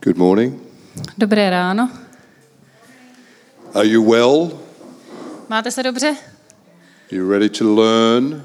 [0.00, 0.54] Good morning.
[1.18, 1.90] Dobré ráno.
[3.74, 4.50] Are you well?
[5.48, 6.16] Máte se dobře?
[7.10, 8.42] You ready to learn?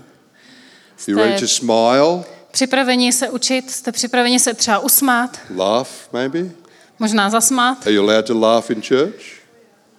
[1.07, 2.23] You ready to Jste smile?
[2.51, 3.71] připraveni se učit?
[3.71, 5.39] Jste připraveni se třeba usmát?
[5.55, 6.49] Laugh, maybe?
[6.99, 7.81] Možná zasmát?
[7.87, 9.23] Are you allowed to laugh in church?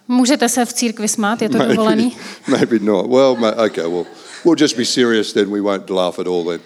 [0.07, 2.17] Můžete se v církvi smát, je to dovolený?
[2.47, 3.05] maybe not.
[3.09, 4.05] Well, okay, well,
[4.45, 5.51] we'll just be serious then.
[5.51, 6.59] We won't laugh at all then.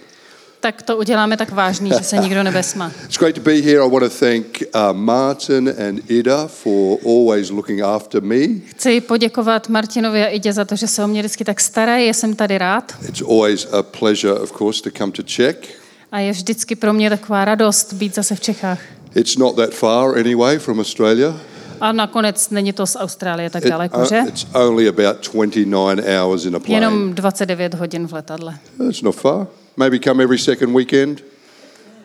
[0.61, 2.91] Tak to uděláme tak vážný, že se nikdo nebude smát.
[3.05, 3.79] It's great to be here.
[3.85, 8.47] I want to thank uh, Martin and Ida for always looking after me.
[8.65, 12.35] Chci poděkovat Martinovi a Idě za to, že se o mě vždycky tak starají, jsem
[12.35, 12.93] tady rád.
[13.09, 15.79] It's always a pleasure, of course, to come to Czech.
[16.11, 18.79] A je vždycky pro mě taková radost být zase v Čechách.
[19.15, 21.35] It's not that far anyway from Australia.
[21.81, 24.23] A nakonec není to z Austrálie tak daleko, uh, že?
[24.27, 26.75] it's only about 29 hours in a plane.
[26.75, 28.57] Jenom 29 hodin v letadle.
[28.89, 29.47] It's not far.
[29.79, 31.23] Maybe come every second weekend.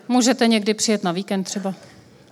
[0.08, 1.74] Můžete někdy přijet na víkend třeba.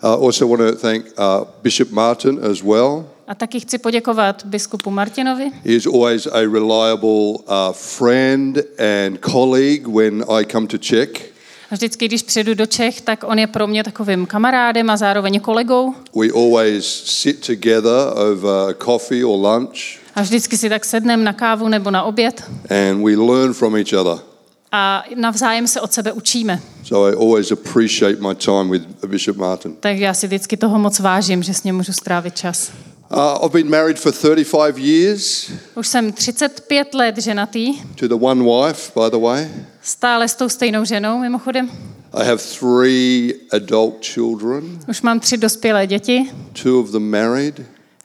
[0.04, 3.06] Uh, also want to thank uh, Bishop Martin as well.
[3.28, 5.50] A taky chci poděkovat biskupu Martinovi.
[5.64, 11.08] He is always a reliable uh, friend and colleague when I come to Czech.
[11.70, 15.40] A vždycky, když přijedu do Čech, tak on je pro mě takovým kamarádem a zároveň
[15.40, 15.94] kolegou.
[16.20, 19.78] We always sit together over coffee or lunch
[20.14, 23.92] A vždycky si tak sedneme na kávu nebo na oběd and we learn from each
[23.92, 24.31] other.
[24.72, 26.60] A navzájem se od sebe učíme.
[26.84, 29.76] So I always appreciate my time with Bishop Martin.
[29.80, 32.70] Tak já si vždycky toho moc vážím, že s ním můžu strávit čas.
[33.14, 38.42] Uh, I've been married for 35 years Už jsem 35 let ženatý, to the one
[38.44, 39.48] wife, by the way.
[39.82, 41.70] stále s tou stejnou ženou mimochodem.
[42.14, 46.30] I have three adult children, Už mám tři dospělé děti,
[46.62, 47.60] two of them married.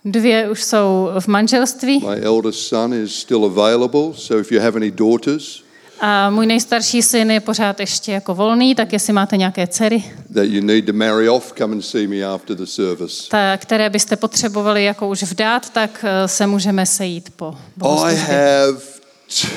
[0.05, 4.75] dvě už jsou v manželství My eldest son is still available, so if you have
[4.75, 5.63] any daughters
[5.99, 10.45] a můj nejstarší syn je pořád ještě jako volný, tak jestli máte nějaké dcery, that
[10.45, 13.29] you need to marry off, come and see me after the service.
[13.29, 18.23] ta, které byste potřebovali jako už vdát, tak eh, se můžeme sejít po I bohoslužbě.
[18.67, 18.77] have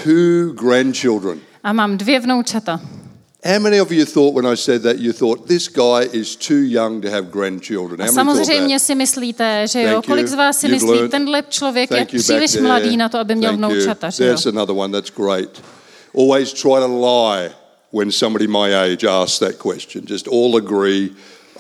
[0.04, 1.38] two grandchildren.
[1.64, 2.80] A mám dvě vnoučata.
[3.44, 6.56] How many of you thought when I said that you thought this guy is too
[6.56, 8.02] young to have grandchildren?
[8.02, 10.32] A How many thought samozřejmě si myslíte, že jo, Thank kolik you.
[10.32, 11.10] z vás si You've myslí, learned.
[11.10, 12.62] tenhle člověk je Thank you back příliš there.
[12.66, 13.68] mladý na to, aby měl Thank you.
[13.68, 14.28] vnoučata, že jo?
[14.28, 15.62] There's another one that's great.
[16.14, 17.50] Always try to lie
[17.92, 20.04] when somebody my age asks that question.
[20.08, 21.10] Just all agree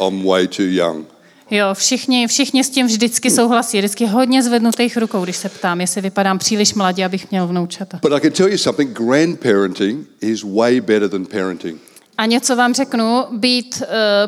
[0.00, 1.06] I'm way too young.
[1.50, 6.00] Jo, všichni, všichni s tím vždycky souhlasí, vždycky hodně zvednutých rukou, když se ptám, jestli
[6.00, 7.98] vypadám příliš mladě, abych měl vnoučata.
[8.02, 11.80] But I can tell you something grandparenting is way better than parenting.
[12.18, 13.86] A něco vám řeknu, být uh,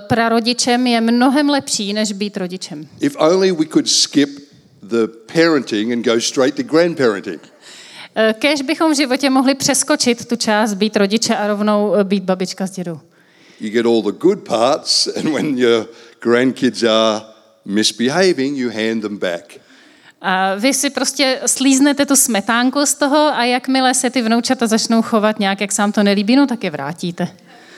[0.08, 2.86] prarodičem je mnohem lepší, než být rodičem.
[3.00, 4.28] If only we could skip
[4.82, 7.51] the parenting and go straight to grandparenting.
[8.16, 12.22] Uh, Kež bychom v životě mohli přeskočit tu část být rodiče a rovnou eh, být
[12.22, 13.00] babička s dědou.
[13.60, 15.86] You get all the good parts, and when your
[16.20, 17.24] grandkids are
[17.64, 19.58] misbehaving, you hand them back.
[20.20, 25.02] A vy si prostě slíznete tu smetánku z toho a jakmile se ty vnoučata začnou
[25.02, 27.28] chovat nějak, jak se vám to nelíbí, no tak je vrátíte.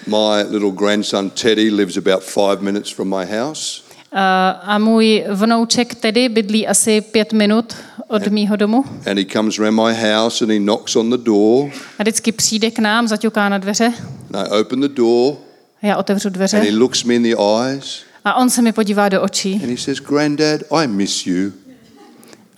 [0.07, 3.84] My little grandson Teddy lives about five minutes from my house.
[4.15, 7.75] A, a můj vnouček tedy bydlí asi pět minut
[8.09, 11.71] od mýho domu And he comes around my house and he knocks on the door.
[11.99, 13.93] a vždycky přijde k nám, zaťuká na dveře,
[14.33, 15.35] And I open the door
[15.83, 19.09] já otevřu and he dveře looks me in the eyes a on se mi podívá
[19.09, 19.55] do očí.
[19.63, 21.53] and he says, Granddad, I miss you.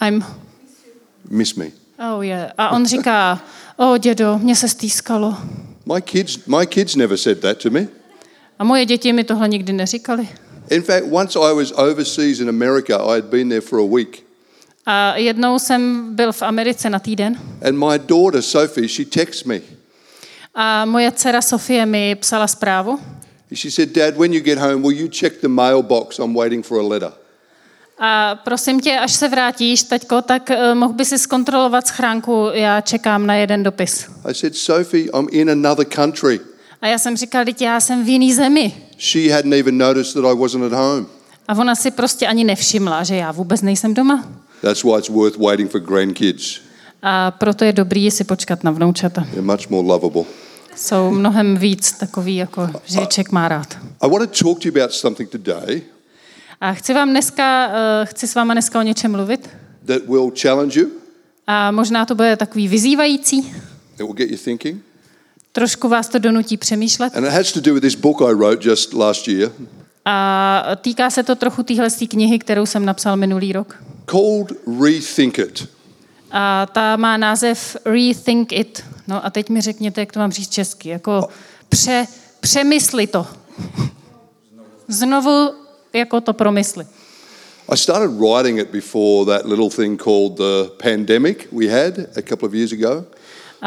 [0.01, 0.25] I'm,
[1.31, 1.67] Miss me.
[2.15, 2.53] oh yeah.
[2.59, 3.41] A on říká,
[3.77, 5.37] o oh, dědo, mě se stýskalo.
[5.95, 7.89] My kids, my kids never said that to me.
[8.59, 10.29] A moje děti mi tohle nikdy neříkali.
[10.71, 14.23] In fact, once I was overseas in America, I had been there for a week.
[14.87, 17.37] A jednou jsem byl v Americe na týden
[17.69, 19.61] And my daughter, Sophie, she texts me.
[20.55, 22.99] a moje dcera Sofie mi psala zprávu
[23.55, 26.19] She said, Dad, when you get home, will you check the mailbox?
[26.19, 27.13] I'm waiting for a letter.
[27.99, 32.81] A prosím tě, až se vrátíš, teďko, tak uh, mohl by si zkontrolovat schránku, já
[32.81, 34.07] čekám na jeden dopis.
[34.25, 36.41] I said, Sophie, I'm in another country.
[36.83, 38.73] A já jsem říkal, teď já jsem v jiný zemi.
[38.99, 41.07] She hadn't even noticed that I wasn't at home.
[41.49, 44.25] A ona si prostě ani nevšimla, že já vůbec nejsem doma.
[44.63, 46.61] That's why it's worth waiting for grandkids.
[47.03, 49.21] A proto je dobrý si počkat na vnoučata.
[49.31, 50.23] They're much more lovable.
[50.77, 53.79] Jsou mnohem víc takový, jako že člověk má rád.
[54.01, 55.83] I want to talk to you about something today
[56.61, 57.73] A chci vám dneska, uh,
[58.05, 59.49] chci s váma dneska o něčem mluvit.
[59.87, 60.91] that will challenge you,
[61.47, 63.39] A možná to bude takový vyzývající.
[63.39, 64.83] it will get you thinking.
[65.57, 67.17] Trošku vás to donutí přemýšlet.
[67.17, 69.53] And it has to do with this book I wrote just last year
[70.05, 73.77] A týká se to trochu téhle knihy, kterou jsem napsal minulý rok.
[74.07, 74.53] called
[74.85, 75.69] Rethink It.
[76.31, 78.85] A ta má název Rethink It.
[79.09, 80.89] No a teď mi řekněte, jak to mám říct česky.
[80.89, 81.29] Jako
[81.69, 82.07] pře,
[82.41, 83.27] přemysli to.
[84.89, 85.51] Znovu
[85.93, 86.87] jako to promysli.
[87.69, 92.49] I started writing it before that little thing called the pandemic we had a couple
[92.49, 93.05] of years ago.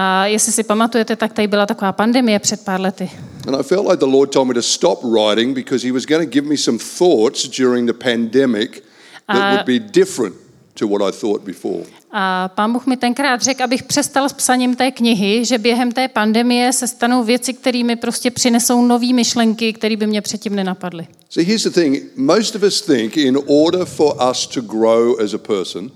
[0.01, 3.11] A jestli si pamatujete, tak tady byla taková pandemie před pár lety.
[3.47, 6.23] And I felt like the Lord told me to stop writing because He was going
[6.23, 8.83] to give me some thoughts during the pandemic
[9.27, 10.35] that would be different
[10.73, 11.83] to what I thought before.
[12.11, 16.07] A pán Bůh mi tenkrát řekl, abych přestal s psaním té knihy, že během té
[16.07, 21.07] pandemie se stanou věci, které mi prostě přinesou nové myšlenky, které by mě předtím nenapadly.
[21.29, 25.33] So here's the thing most of us think in order for us to grow as
[25.33, 25.91] a person,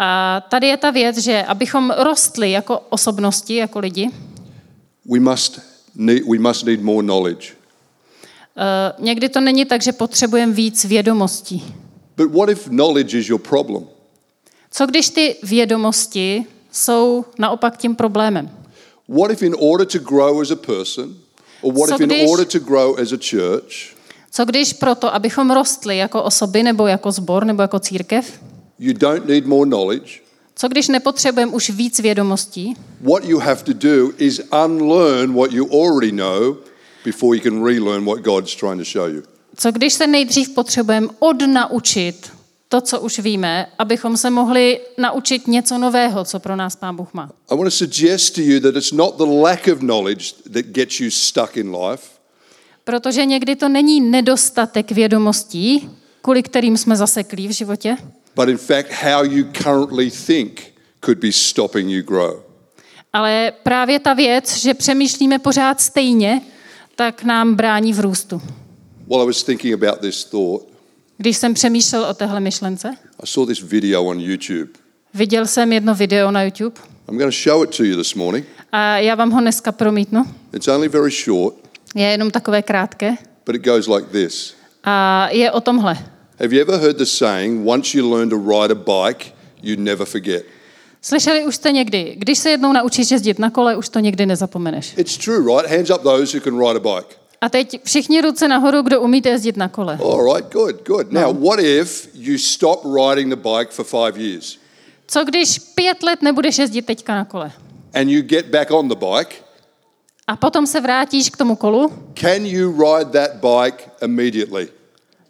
[0.00, 4.10] A tady je ta věc, že abychom rostli jako osobnosti, jako lidi,
[5.10, 5.60] we must
[5.94, 7.48] need, we must need more knowledge.
[8.56, 11.74] eh, někdy to není tak, že potřebujeme víc vědomostí.
[12.16, 13.84] But what if knowledge is your problem?
[14.70, 18.50] Co když ty vědomosti jsou naopak tím problémem?
[19.08, 21.14] What if in order to grow as a person,
[21.60, 23.98] or what Co if in když- order to grow as a church,
[24.30, 28.40] Co když proto, abychom rostli jako osoby, nebo jako zbor, nebo jako církev,
[28.78, 30.20] you don't need more knowledge?
[30.54, 35.82] co když nepotřebujeme už víc vědomostí, What you have to do is unlearn what you
[35.84, 36.56] already know
[37.04, 39.22] before you can relearn what God's trying to show you.
[39.56, 42.32] co když se nejdřív potřebujeme odnaučit
[42.68, 47.14] to, co už víme, abychom se mohli naučit něco nového, co pro nás Pán Bůh
[47.14, 47.30] má.
[47.50, 51.00] I want to suggest to you that it's not the lack of knowledge that gets
[51.00, 52.02] you stuck in life.
[52.84, 55.90] Protože někdy to není nedostatek vědomostí,
[56.22, 57.96] kvůli kterým jsme zaseklí v životě,
[58.38, 60.72] but in fact, how you currently think
[61.04, 62.40] could be stopping you grow.
[63.12, 66.40] ale právě ta věc, že přemýšlíme pořád stejně,
[66.96, 68.42] tak nám brání v růstu.
[69.08, 70.68] While I was thinking about this thought,
[71.16, 72.88] Když jsem přemýšlel o téhle myšlence,
[73.22, 74.70] I saw this video on YouTube.
[75.14, 78.46] viděl jsem jedno video na YouTube I'm going to show it to you this morning.
[78.72, 80.24] a já vám ho dneska promítnu.
[80.54, 81.54] It's only very short,
[81.94, 84.54] Je jenom takové krátké but it goes like this.
[84.84, 85.98] a je o tomhle.
[86.40, 89.32] Have you ever heard the saying, once you learn to ride a bike,
[89.62, 90.44] you never forget?
[91.02, 94.94] Slyšeli už jste někdy, když se jednou naučíš jezdit na kole, už to nikdy nezapomeneš.
[94.96, 95.70] It's true, right?
[95.76, 97.14] Hands up those who can ride a bike.
[97.40, 99.98] A teď všichni ruce nahoru, kdo umíte jezdit na kole.
[100.02, 101.12] All right, good, good.
[101.12, 104.58] Now, what if you stop riding the bike for five years
[105.06, 107.52] Co když pět let nebudeš jezdit teďka na kole?
[107.94, 109.34] and you get back on the bike?
[110.26, 114.68] A potom se vrátíš k tomu kolu, Can you ride that bike immediately?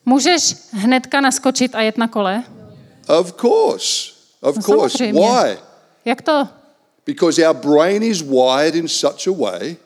[0.08, 2.43] Můžeš hnedka naskočit a jet na kole?
[3.06, 4.99] Of course, of No, course.
[4.99, 5.20] samozřejmě.
[5.20, 5.56] Why?
[6.05, 6.49] Jak to?
[7.06, 9.76] Because our brain is wired in such a way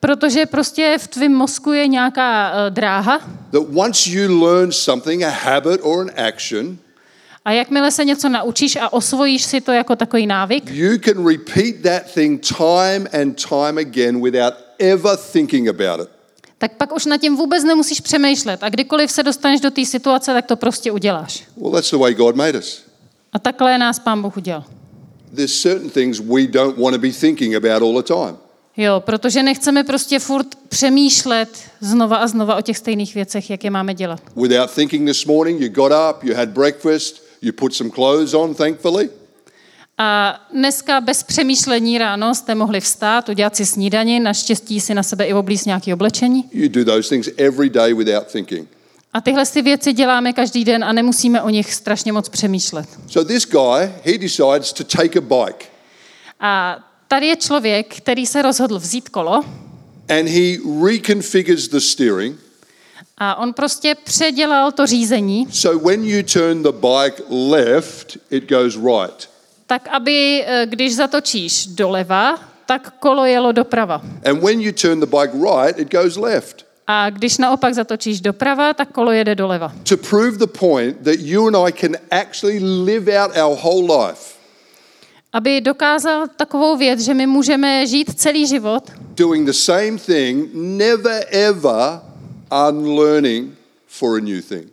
[0.00, 3.18] Protože prostě v tvém mozku je nějaká uh, dráha
[3.52, 6.78] that once you learn something, a habit or an action,
[7.44, 11.74] a jakmile se něco naučíš a osvojíš si to jako takový návyk, you can repeat
[11.82, 16.17] that thing time and time again without ever thinking about it.
[16.58, 18.62] Tak pak už nad tím vůbec nemusíš přemýšlet.
[18.62, 21.44] A kdykoliv se dostaneš do té situace, tak to prostě uděláš.
[21.56, 22.82] Well, that's the way God made us.
[23.32, 24.64] A takhle nás Pán Bůh udělal.
[25.34, 28.36] There's certain things we don't want to be thinking about all the time.
[28.76, 31.48] Jo, protože nechceme prostě furt přemýšlet
[31.80, 34.20] znova a znova o těch stejných věcech, jak je máme dělat.
[34.36, 38.54] Without thinking this morning, you got up, you had breakfast, you put some clothes on,
[38.54, 39.10] thankfully.
[40.00, 45.24] A dneska bez přemýšlení ráno jste mohli vstát, udělat si snídani, naštěstí si na sebe
[45.24, 46.44] i oblíz nějaké oblečení.
[46.52, 48.68] You do those things every day without thinking.
[49.12, 52.88] A tyhle si věci děláme každý den a nemusíme o nich strašně moc přemýšlet.
[53.08, 55.64] So this guy, he decides to take a bike
[56.40, 56.78] A
[57.08, 59.44] tady je člověk, který se rozhodl vzít kolo
[60.08, 60.56] and he
[60.90, 62.38] reconfigures the steering.
[63.18, 68.76] a on prostě předělal to řízení So when you turn the bike left, it goes
[68.76, 69.28] right.
[69.68, 74.00] Tak, aby eh, když zatočíš doleva, tak kolo jelo doprava.
[74.24, 76.66] And when you turn the bike right, it goes left.
[76.86, 79.72] A když naopak zatočíš doprava, tak kolo jede doleva.
[79.88, 84.38] To prove the point that you and I can actually live out our whole life
[85.32, 88.82] Aby dokázal takovou věc, že my můžeme žít celý život
[89.18, 92.00] doing the same thing, never ever
[92.50, 93.56] unlearning
[93.86, 94.70] for a new thing.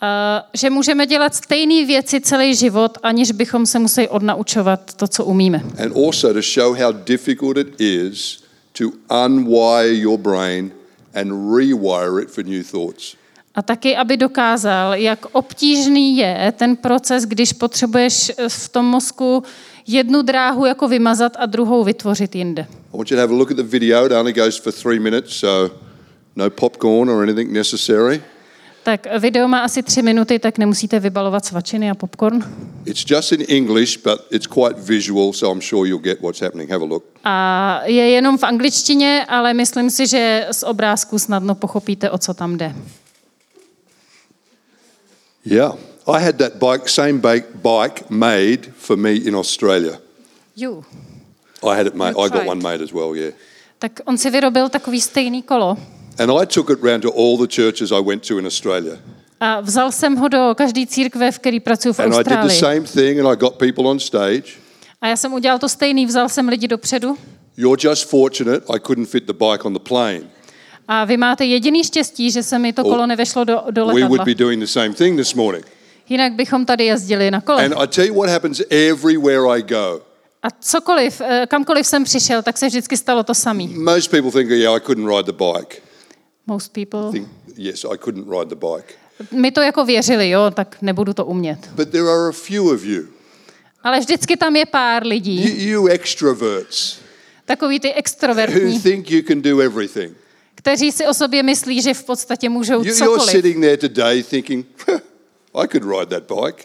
[0.00, 5.24] A že můžeme dělat stejné věci celý život, aniž bychom se museli odnaučovat to, co
[5.24, 5.62] umíme.
[5.84, 8.42] And also to show how difficult it is
[8.78, 8.84] to
[9.26, 10.70] unwire your brain
[11.14, 13.16] and rewire it for new thoughts.
[13.54, 19.42] A taky, aby dokázal, jak obtížný je ten proces, když potřebuješ v tom mozku
[19.86, 22.66] jednu dráhu jako vymazat a druhou vytvořit jinde.
[22.94, 24.06] I want you to have a look at the video.
[24.06, 25.74] It only goes for three minutes, so
[26.36, 28.22] no popcorn or anything necessary.
[28.88, 32.44] Tak video má asi tři minuty, tak nemusíte vybalovat svačiny a popcorn.
[32.84, 36.70] It's just in English, but it's quite visual, so I'm sure you'll get what's happening.
[36.70, 37.04] Have a look.
[37.24, 42.34] A je jenom v angličtině, ale myslím si, že z obrázku snadno pochopíte, o co
[42.34, 42.74] tam jde.
[45.44, 45.76] Yeah.
[46.06, 49.98] I had that bike, same bike, bike made for me in Australia.
[50.56, 50.84] You.
[51.62, 52.12] I had it made.
[52.12, 53.16] You I got one made as well.
[53.16, 53.34] Yeah.
[53.78, 55.76] Tak on si vyrobil takový stejný kolo
[56.18, 58.96] And I took it round to all the churches I went to in Australia.
[59.40, 62.34] a vzal jsem ho do každé církve, v který pracuji v And I did the
[62.34, 62.58] Austrálii.
[62.60, 64.42] same thing and I got people on stage.
[65.00, 67.18] A já jsem udělal to stejný, vzal jsem lidi dopředu
[67.56, 70.20] You're just fortunate I couldn't fit the bike on the plane.
[70.88, 74.02] a vy máte jediný štěstí, že se mi to kolo nevešlo do, do We would
[74.02, 74.24] letadla.
[74.24, 75.64] be doing the same thing this morning.
[76.08, 77.64] Jinak bychom tady jezdili na kole.
[77.64, 80.00] And I tell you what happens everywhere I go.
[80.42, 83.68] A cokoliv, eh, kamkoliv jsem přišel, tak se vždycky stalo to samý.
[83.68, 85.76] Most people think, yeah, I couldn't ride the bike.
[86.48, 87.12] Most people.
[87.12, 88.94] Think, yes, I couldn't ride the bike.
[89.32, 91.68] My to jako věřili, jo, tak nebudu to umět.
[91.74, 93.02] But there are a few of you,
[93.82, 96.98] Ale vždycky tam je pár you, lidí, you extroverts,
[97.44, 100.12] takový ty who extrovertní, think you can do everything.
[100.54, 103.30] kteří si o sobě myslí, že v podstatě můžou You, you're cokoliv.
[103.30, 104.66] sitting there today thinking,
[105.54, 106.62] I could ride that bike.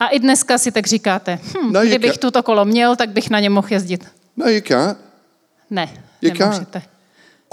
[0.00, 3.30] A i dneska si tak říkáte, hm, No, you kdybych tuto kolo měl, tak bych
[3.30, 4.04] na něm mohl jezdit.
[4.36, 4.98] No, you can't.
[5.70, 6.82] Ne, You nemůžete.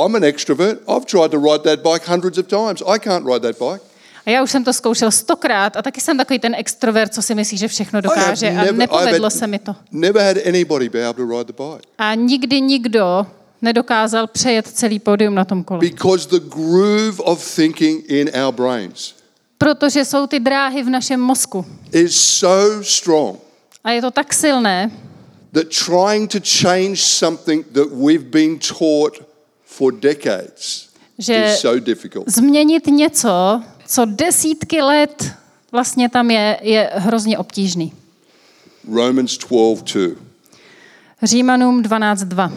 [0.06, 0.78] I'm an extrovert.
[0.88, 2.82] I've tried to ride that bike hundreds of times.
[2.88, 3.82] I can't ride that bike.
[4.26, 7.36] A já už jsem to zkoušel stokrát a taky jsem takový ten extrovert, co si
[7.36, 9.76] myslí, že všechno dokáže a nepovedlo had- se mi to.
[9.92, 11.88] Never had anybody be able to ride the bike.
[11.98, 13.26] A nikdy nikdo
[13.62, 15.80] nedokázal přejet celý pódium na tom kole.
[15.80, 19.16] Because the groove of thinking in our brains
[19.58, 21.66] Protože jsou ty dráhy v našem mozku.
[21.92, 23.40] is so strong
[23.84, 24.92] A je to tak silné,
[25.54, 29.31] that trying to change something that we've been taught
[29.82, 32.30] for decades že is so difficult.
[32.30, 35.32] změnit něco, co desítky let
[35.72, 37.94] vlastně tam je, je hrozně obtížný.
[38.94, 40.16] Romans 12:2
[41.24, 42.52] Římanům 12.2.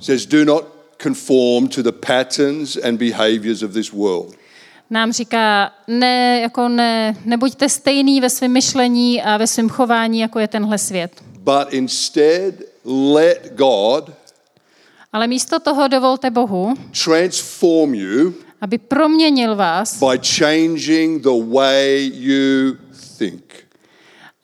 [0.00, 0.64] says, Do not
[1.02, 4.34] conform to the patterns and behaviors of this world,
[4.90, 10.38] Nám říká, ne, jako ne, nebuďte stejný ve svém myšlení a ve svém chování, jako
[10.38, 11.12] je tenhle svět.
[11.38, 12.54] but instead
[12.84, 14.10] let God
[15.16, 22.76] Ale místo toho dovolte Bohu, transform you aby proměnil vás by changing the way you
[23.18, 23.42] think.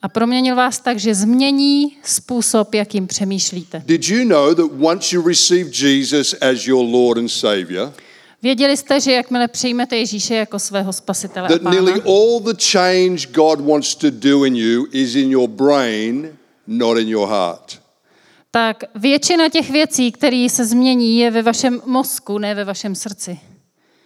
[0.01, 3.83] a proměnil vás tak, že změní způsob, jakým přemýšlíte.
[3.85, 7.93] Did you know that once you receive Jesus as your Lord and Savior,
[8.41, 13.27] Věděli jste, že jakmile přijmete Ježíše jako svého spasitele a pána, nearly all the change
[13.31, 16.37] God wants to do in you is in your brain,
[16.67, 17.82] not in your heart?
[18.55, 23.39] Tak většina těch věcí, které se změní, je ve vašem mozku, ne ve vašem srdci.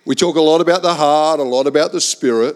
[0.06, 2.56] We talk a lot about the heart, a lot about the spirit,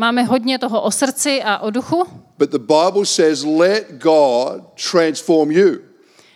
[0.00, 2.04] Máme hodně toho o srdci a o duchu,
[2.38, 5.70] but the Bible says let God transform you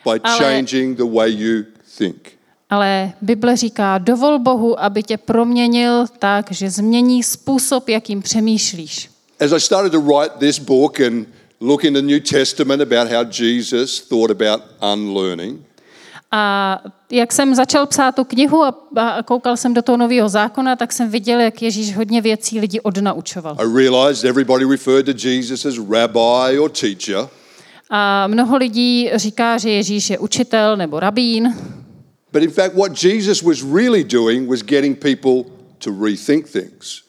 [0.05, 1.65] by Ale- changing the way you
[1.99, 2.29] think.
[2.71, 9.11] ale Bible říká, dovol Bohu, aby tě proměnil tak, že změní způsob, jakým přemýšlíš.
[9.41, 11.29] As I started to write this book and
[11.63, 15.61] look in the New Testament about how Jesus thought about unlearning,
[16.35, 20.77] A jak jsem začal psát tu knihu a, a koukal jsem do toho nového zákona,
[20.77, 23.57] tak jsem viděl, jak Ježíš hodně věcí lidi odnaučoval.
[23.59, 27.29] I realized everybody referred to Jesus as rabbi or teacher.
[27.91, 31.55] A mnoho lidí říká, že Ježíš je učitel nebo rabín,
[32.33, 35.45] But in fact, what Jesus was really doing was getting people
[35.79, 37.03] to rethink things.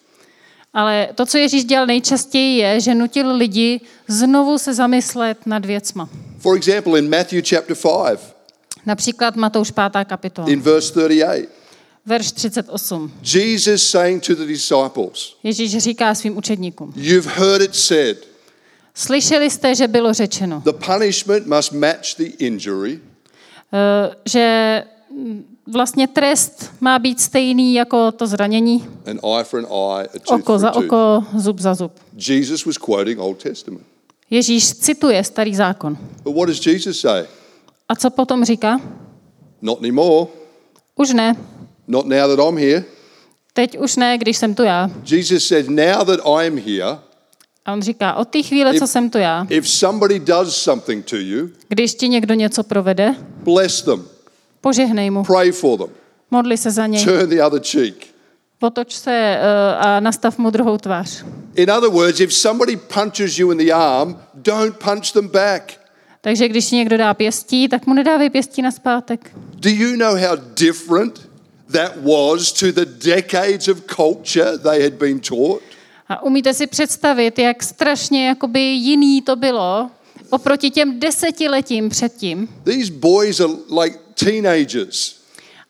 [0.73, 6.09] Ale to, co Ježíš dělal nejčastěji, je, že nutil lidi znovu se zamyslet nad věcma.
[6.39, 7.75] For example, in Matthew chapter
[8.07, 8.35] 5,
[8.85, 10.05] Například Matouš 5.
[10.05, 11.47] kapitola, in verse 38,
[12.05, 13.11] verš 38.
[13.33, 18.17] Jesus saying to the disciples, Ježíš říká svým učedníkům, You've heard it said,
[18.93, 22.99] slyšeli jste, že bylo řečeno, the punishment must match the injury,
[23.73, 24.83] eh, že
[25.67, 30.41] vlastně trest má být stejný jako to zranění, an eye for an eye, a tooth
[30.41, 31.91] oko za oko, zub za zub.
[32.27, 33.83] Jesus was quoting Old Testament.
[34.29, 35.97] Ježíš cituje starý zákon.
[36.23, 37.25] But what does Jesus say?
[37.89, 38.81] A co potom říká?
[39.61, 40.27] Not anymore.
[40.95, 41.35] Už ne.
[41.87, 42.83] Not now that I'm here.
[43.53, 44.89] Teď už ne, když jsem tu já.
[45.11, 46.97] Jesus said, Now that I'm here,
[47.65, 51.15] A on říká, od té chvíle, co jsem tu já, if somebody does something to
[51.15, 54.07] you, když ti někdo něco provede, bless them,
[54.63, 55.89] požehnej mu, pray for them,
[56.31, 58.07] modli se za něj, turn the other cheek.
[58.61, 61.23] otoč se eh, a nastav mu druhou tvář.
[61.55, 65.73] In other words, if somebody punches you in the arm, don't punch them back.
[66.21, 69.31] Takže když ti někdo dá pěstí, tak mu nedávej pěstí na zpátek.
[69.53, 71.29] Do you know how different
[71.71, 75.63] that was to the decades of culture they had been taught?
[76.07, 79.89] A umíte si představit, jak strašně jakoby jiný to bylo
[80.29, 82.47] oproti těm desetiletím předtím.
[82.63, 85.15] These boys are like teenagers.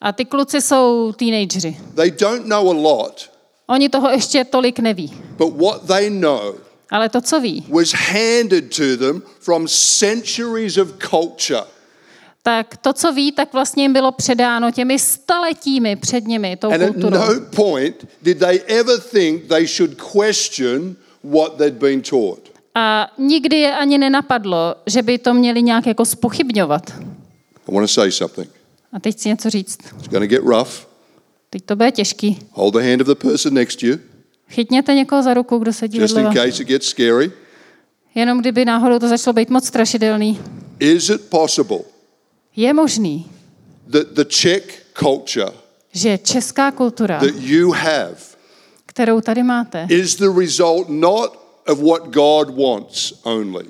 [0.02, 1.78] A ty kluci jsou teenageři.
[1.96, 3.30] They don't know a lot,
[3.68, 5.14] Oni toho ještě tolik neví.
[5.38, 6.56] But what they know
[6.92, 11.64] Ale to, co ví, was handed to them from centuries of culture.
[12.44, 16.82] tak to, co ví, tak vlastně jim bylo předáno těmi staletími před nimi, tou And
[16.84, 17.18] at kulturou.
[17.18, 22.50] no point did they ever think they should question what they'd been taught.
[22.76, 26.92] A nikdy je ani nenapadlo, že by to měli nějak jako spochybňovat.
[27.70, 28.50] I want to say something.
[28.91, 29.77] A teď chci něco říct.
[29.98, 30.88] It's going to get rough.
[31.50, 32.39] Teď to bude těžký.
[32.51, 33.98] Hold the hand of the person next to you,
[34.48, 37.32] Chytněte někoho za ruku, kdo sedí just vedle in case it gets scary.
[38.15, 40.39] Jenom kdyby náhodou to začalo být moc strašidelný.
[40.79, 41.79] Is it possible
[42.55, 43.32] Je možný,
[43.91, 45.51] that the Czech culture
[45.93, 48.17] že česká kultura, that you have
[48.86, 53.65] kterou tady máte, is the result not of what God wants only,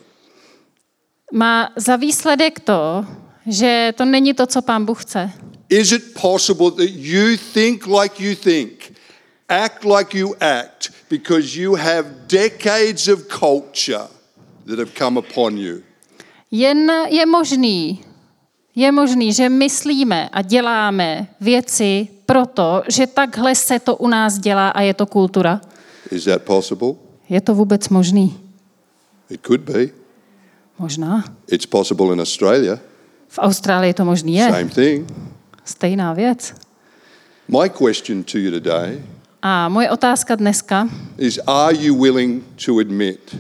[1.34, 3.06] má za výsledek to,
[3.48, 5.32] že to není to, co pán Bůh chce.
[5.70, 8.94] Is it possible that you think like you think,
[9.50, 14.08] act like you act, because you have decades of culture
[14.66, 15.82] that have come upon you?
[16.52, 18.04] Jen je možný,
[18.76, 24.70] je možný, že myslíme a děláme věci proto, že takhle se to u nás dělá
[24.70, 25.62] a je to kultura.
[26.12, 26.94] Is that possible?
[27.30, 28.40] Je to vůbec možný?
[29.30, 29.90] It could be.
[30.80, 31.24] Možná.
[31.48, 32.80] It's possible in Australia.
[33.34, 34.48] V Austrálii to možný je.
[34.52, 35.10] Same thing.
[35.66, 36.54] Stejná věc.
[37.48, 39.02] My question to you today
[39.42, 43.36] A moje otázka dneska, is Are you willing to admit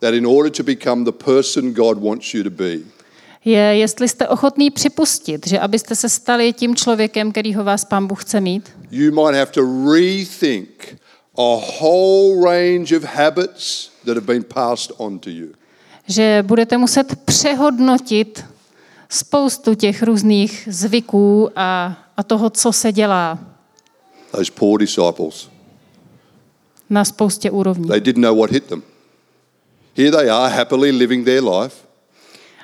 [0.00, 2.78] that in order to become the person God wants you to be,
[3.44, 8.24] je, jestli jste ochotný připustit, že abyste se stali tím člověkem, kterýho vás pán Bůh
[8.24, 10.96] chce mít, you might have to rethink
[11.38, 15.48] a whole range of habits that have been passed on to you?
[16.08, 18.44] že budete muset přehodnotit
[19.08, 23.38] spoustu těch různých zvyků a, a toho, co se dělá
[24.30, 25.48] Those poor disciples.
[26.90, 27.88] na spoustě úrovní.
[27.88, 28.82] They didn't know what hit them.
[29.96, 31.76] Here they are, happily living their life,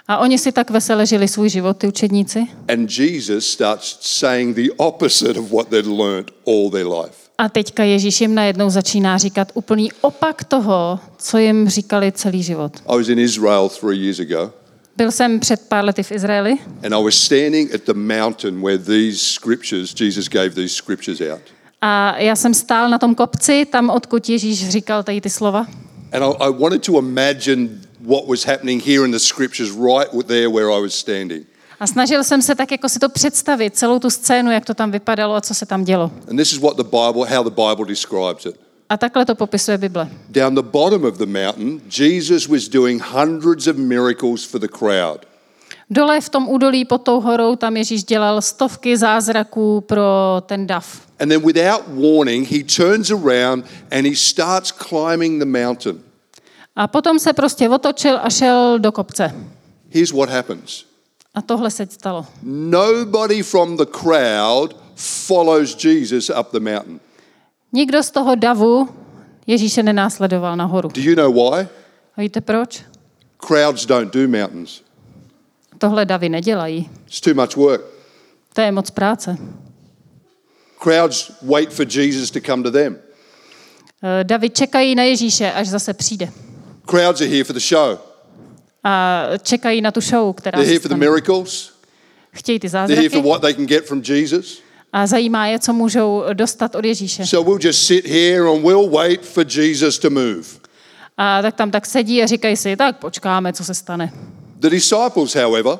[0.08, 2.46] A oni si tak vesele žili svůj život, ty učedníci.
[2.68, 7.14] and Jesus starts saying the opposite of what they'd learned all their life.
[7.38, 12.72] A teďka Ježíš jim najednou začíná říkat úplný opak toho, co jim říkali celý život.
[12.88, 14.50] I was in Israel three years ago,
[14.96, 18.78] Byl jsem před pár lety v Izraeli and I was standing at the mountain where
[18.78, 21.40] these scriptures, Jesus gave these scriptures out.
[21.80, 25.66] a já jsem stál na tom kopci, tam odkud Ježíš říkal tady ty slova.
[26.12, 27.68] And I, I wanted to imagine
[28.00, 31.46] what was happening here in the scriptures right there where I was standing.
[31.80, 34.90] A snažil jsem se tak jako si to představit, celou tu scénu, jak to tam
[34.90, 36.10] vypadalo a co se tam dělo.
[36.30, 38.56] And this is what the Bible, how the Bible describes it.
[38.92, 40.08] A takhle to popisuje Bible.
[40.28, 45.26] Down the bottom of the mountain, Jesus was doing hundreds of miracles for the crowd.
[45.90, 51.00] Dole v tom údolí pod tou horou tam Ježíš dělal stovky zázraků pro ten dav.
[51.20, 56.00] And then, without warning, he turns around and he starts climbing the mountain.
[56.76, 59.34] A potom se prostě otočil a šel do kopce.
[59.90, 60.84] Here's what happens
[61.34, 62.26] A tohle se stalo.
[62.42, 67.00] nobody from the crowd follows Jesus up the mountain.
[67.72, 68.88] Nikdo z toho davu
[69.46, 70.88] Ježíše nenásledoval nahoru.
[70.88, 71.68] Do you know why?
[72.16, 72.82] A víte proč?
[73.46, 74.82] Crowds don't do mountains,
[75.78, 76.90] Tohle davy nedělají.
[77.06, 77.80] it's too much work.
[78.54, 79.36] To je moc práce.
[80.82, 82.98] Crowds wait for Jesus to come to them.
[84.02, 86.28] Eh, Davy čekají na Ježíše, až zase přijde.
[86.86, 87.98] Crowds are here for the show,
[88.84, 91.72] A čekají na tu show, která they're here for the miracles,
[92.32, 94.62] Chtějí ty they're here for zázraky what they can get from Jesus.
[94.92, 97.26] A zajímá je, co můžou dostat od Ježíše.
[97.26, 100.44] So we'll just sit here and we'll wait for Jesus to move.
[101.16, 104.12] A tak tam tak sedí a říkají si, tak počkáme, co se stane.
[104.60, 105.78] The disciples, however,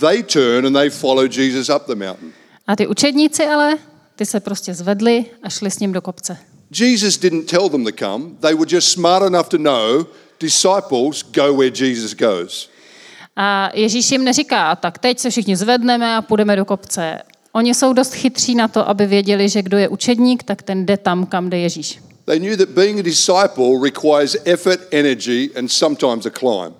[0.00, 2.32] they turn and they follow Jesus up the mountain.
[2.66, 3.78] A ty učedníci ale,
[4.16, 6.36] ty se prostě zvedli a šli s ním do kopce.
[6.78, 8.24] Jesus didn't tell them to come.
[8.40, 10.06] They were just smart enough to know
[10.40, 12.68] disciples go where Jesus goes.
[13.36, 17.18] A Ježíš jim neříká, tak teď se všichni zvedneme a půjdeme do kopce.
[17.56, 20.96] Oni jsou dost chytří na to, aby věděli, že kdo je učedník, tak ten jde
[20.96, 21.98] tam, kam jde Ježíš.
[22.24, 26.74] They knew that being a disciple requires effort, energy, and sometimes a climb.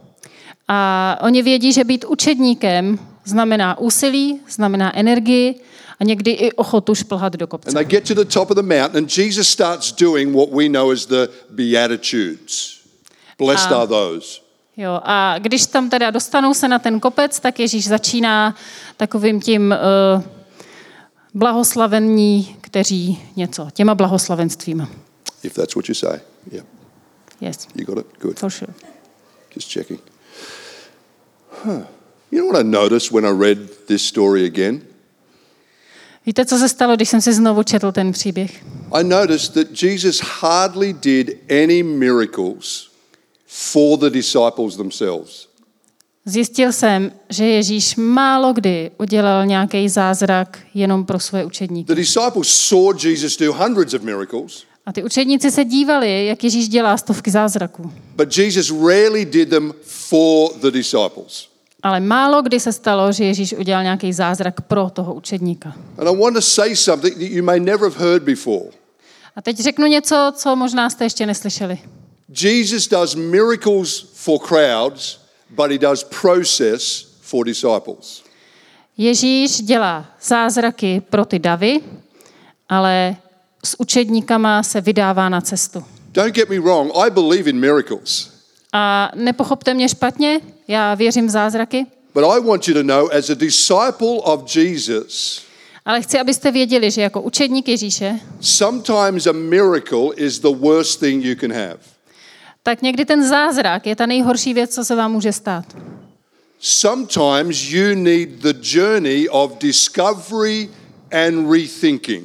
[0.69, 5.55] A oni vědí, že být učedníkem znamená úsilí, znamená energii
[6.01, 7.73] a někdy i ochotu šplhat do And kopce.
[7.73, 10.91] they get to the top of the mountain, and Jesus starts doing what we know
[10.91, 12.81] as the Beatitudes.
[13.39, 13.77] Blessed Ah.
[13.79, 14.41] are those.
[14.77, 18.55] Jo, a když tam teda dostanou se na ten kopec, tak Ježíš začíná
[18.97, 19.75] takovým tím
[20.17, 20.23] uh,
[21.35, 24.89] blahoslavení, kteří něco, těma blahoslavenstvíma.
[25.43, 26.19] If that's what you say.
[26.53, 26.67] Yeah,
[27.41, 28.07] Yes, you got it?
[28.21, 28.39] Good.
[28.39, 28.75] for sure.
[29.55, 30.01] Just checking.
[31.65, 31.83] Huh.
[32.31, 34.83] You know what I noticed when I read this story again?
[36.27, 38.65] Víte, co se stalo, když jsem si znovu četl ten příběh?
[38.93, 41.31] I noticed that Jesus hardly did
[41.65, 42.91] any miracles
[43.47, 45.49] for the disciples themselves.
[46.27, 51.87] Zjistil jsem, že Ježíš málo kdy udělal nějaký zázrak jenom pro svoje učedníky.
[51.87, 56.69] The disciples saw Jesus do hundreds of miracles, A ty učedníci se dívali, jak Ježíš
[56.69, 57.93] dělá stovky zázraků.
[58.17, 61.49] but Jesus rarely did them for the disciples.
[61.83, 65.77] Ale málo kdy se stalo, že Ježíš udělal nějaký zázrak pro toho učedníka.
[65.99, 68.65] And I want to say something that you may never have heard before.
[69.37, 71.79] A teď řeknu něco, co možná jste ještě neslyšeli.
[72.43, 75.19] Jesus does miracles for crowds,
[75.57, 78.23] but he does process for disciples.
[78.97, 81.81] Ježíš dělá zázraky pro ty davy,
[82.69, 83.17] ale
[83.65, 85.85] s učedníkama se vydává na cestu.
[86.13, 88.31] Don't get me wrong, I believe in miracles.
[88.73, 93.31] A nepochopte mě špatně, já věřím v zázraky, But I want you to know, as
[93.31, 95.43] a disciple of Jesus,
[95.85, 101.25] ale chci, abyste věděli, že jako učedník Ježíše, sometimes a miracle is the worst thing
[101.25, 101.79] you can have.
[102.67, 105.65] Tak někdy ten zázrak je ta nejhorší věc, co se vám může stát.
[106.61, 110.71] Sometimes you need the journey of discovery
[111.13, 112.25] and rethinking.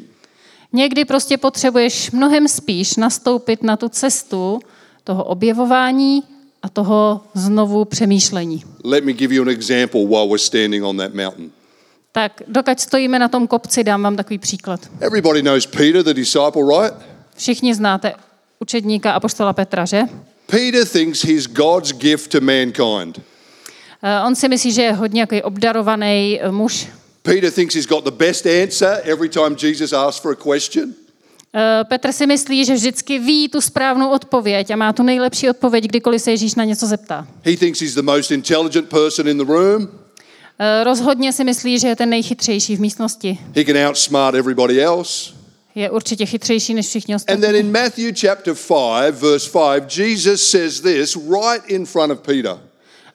[0.73, 4.60] Někdy prostě potřebuješ mnohem spíš nastoupit na tu cestu
[5.04, 6.23] toho objevování
[6.62, 8.63] a toho znovu přemýšlení.
[8.84, 11.52] Let me give you an example while we're standing on that mountain.
[12.12, 14.80] Tak dokud stojíme na tom kopci, dám vám takový příklad.
[14.99, 16.95] Everybody knows Peter, the disciple, right?
[17.36, 18.13] Všichni znáte
[18.60, 20.02] učedníka Apoštola Petra, že?
[20.49, 23.21] Peter thinks he's God's gift to mankind.
[24.03, 26.88] Eh, On si myslí, že je hodně jako obdarovaný eh, muž.
[27.21, 30.93] Peter thinks he's got the best answer every time Jesus asks for a question.
[31.55, 35.83] Eh, Petr si myslí, že vždycky ví tu správnou odpověď a má tu nejlepší odpověď,
[35.83, 37.27] kdykoliv se Ježíš na něco zeptá.
[37.45, 39.88] He thinks he's the most intelligent person in the room.
[40.83, 43.38] Rozhodně si myslí, že je ten nejchytřejší v místnosti.
[43.55, 45.38] He can outsmart everybody else.
[45.79, 47.41] Je určitě chytřejší než všichni And ostatní.
[47.41, 52.57] then in Matthew chapter 5, verse 5, Jesus says this right in front of Peter.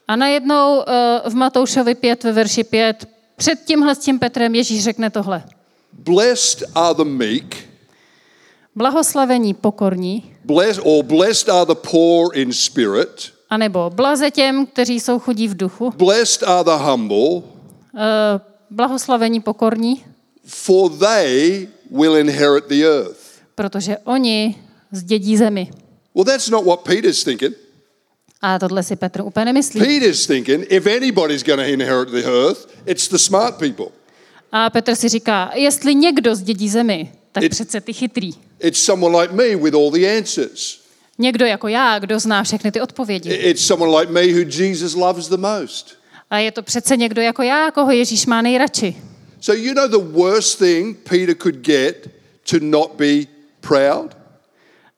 [0.09, 4.85] A najednou eh, v Matoušovi 5 ve verši 5 před tímhle s tím Petrem Ježíš
[4.85, 5.42] řekne tohle.
[5.92, 7.57] Blessed are the meek,
[8.77, 15.18] Blahoslavení pokorní, blessed or blessed are the poor in spirit, anebo blaze těm, kteří jsou
[15.18, 15.90] chudí v duchu.
[15.96, 17.42] blessed are the humble,
[17.96, 20.05] Eh, Blahoslavení pokorní,
[20.46, 23.16] for they will inherit the earth.
[23.55, 24.57] protože oni
[24.92, 25.70] zdědí zemi.
[26.14, 27.55] Well, that's not what Peter's thinking.
[28.42, 29.81] A tohle si Petr úplně nemyslí.
[29.81, 33.87] Peter's thinking if anybody's going to inherit the earth, it's the smart people.
[34.53, 38.31] A Petr si říká, jestli někdo zdědí zemi, tak It- přece ty chytrý.
[38.61, 40.81] It's someone like me with all the answers.
[41.18, 43.31] Někdo jako já, kdo zná všechny ty odpovědi.
[43.35, 45.94] It's someone like me who Jesus loves the most.
[46.31, 48.97] A je to přece někdo jako já, koho Ježíš má nejradši.
[49.45, 52.09] So, you know the worst thing Peter could get
[52.51, 53.27] to not be
[53.61, 54.17] proud?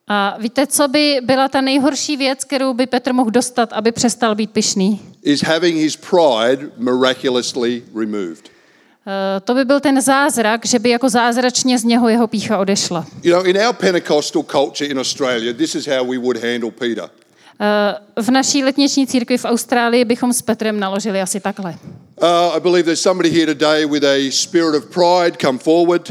[0.09, 4.35] A víte, co by byla ta nejhorší věc, kterou by Petr mohl dostat, aby přestal
[4.35, 5.01] být pyšný?
[5.23, 8.49] Is having his pride miraculously removed.
[9.07, 13.07] Eh, To by byl ten zázrak, že by jako zázračně z něho jeho pícha odešla.
[13.23, 17.11] You know, in our Pentecostal culture in Australia, this is how we would handle Peter.
[17.61, 21.75] Eh, V naší letniční církvi v Austrálii bychom s Petrem naložili asi takhle.
[22.23, 25.39] Uh, I believe there's somebody here today with a spirit of pride.
[25.39, 26.11] Come forward.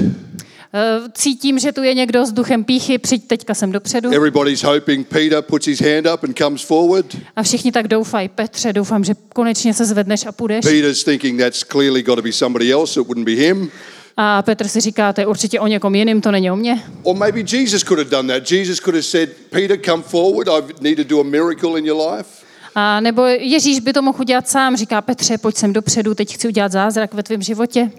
[0.77, 4.09] Eh, Cítím, že tu je někdo s duchem píchy, přijď teďka sem dopředu.
[4.11, 7.05] Everybody's hoping Peter puts his hand up and comes forward.
[7.35, 10.65] A všichni tak doufají, Petře, doufám, že konečně se zvedneš a půjdeš.
[10.65, 12.99] Peter's thinking that's clearly got to be somebody else.
[13.01, 13.71] It wouldn't be him.
[14.17, 16.83] A Petr si říká, to je určitě o někom jiným, to není o mně.
[17.03, 18.51] Or maybe Jesus could have done that.
[18.51, 20.47] Jesus could have said, Peter, come forward.
[20.47, 22.44] I need to do a miracle in your life.
[22.75, 26.47] A nebo Ježíš by to mohl udělat sám, říká Petře, pojď sem dopředu, teď chci
[26.47, 27.91] udělat zázrak ve tvém životě.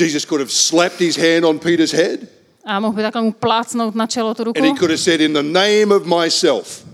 [0.00, 2.20] Jesus could have slapped his hand on Peter's head
[2.64, 5.20] A mohl by takhle mu plácnout na čelo tu ruku and he could have said,
[5.20, 6.84] In the name of myself,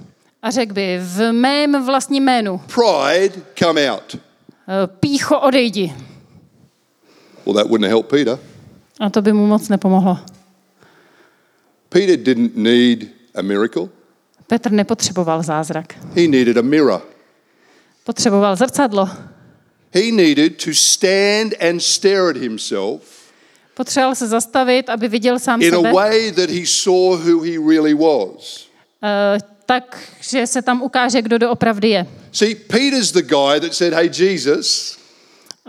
[0.43, 4.15] a řekl by, v mém vlastním jménu, pride, come out.
[4.15, 5.95] eh, pícho odejdi.
[7.47, 8.39] Well, that wouldn't helped Peter.
[9.01, 10.19] A to by mu moc nepomohlo.
[11.89, 13.89] Peter didn't need a miracle,
[14.47, 15.95] Petr nepotřeboval zázrak.
[16.17, 17.01] he needed a mirror.
[18.13, 19.09] Potřeboval zrcadlo.
[19.95, 23.01] He needed to stand and stare at himself
[23.75, 27.95] Potřeboval se zastavit, aby viděl sám in a way that he saw who he really
[27.95, 28.67] was.
[29.03, 32.07] eh, tak, že se tam ukáže, kdo doopravdy je.
[32.33, 34.99] See, Peter's the guy that said, Hey, Jesus,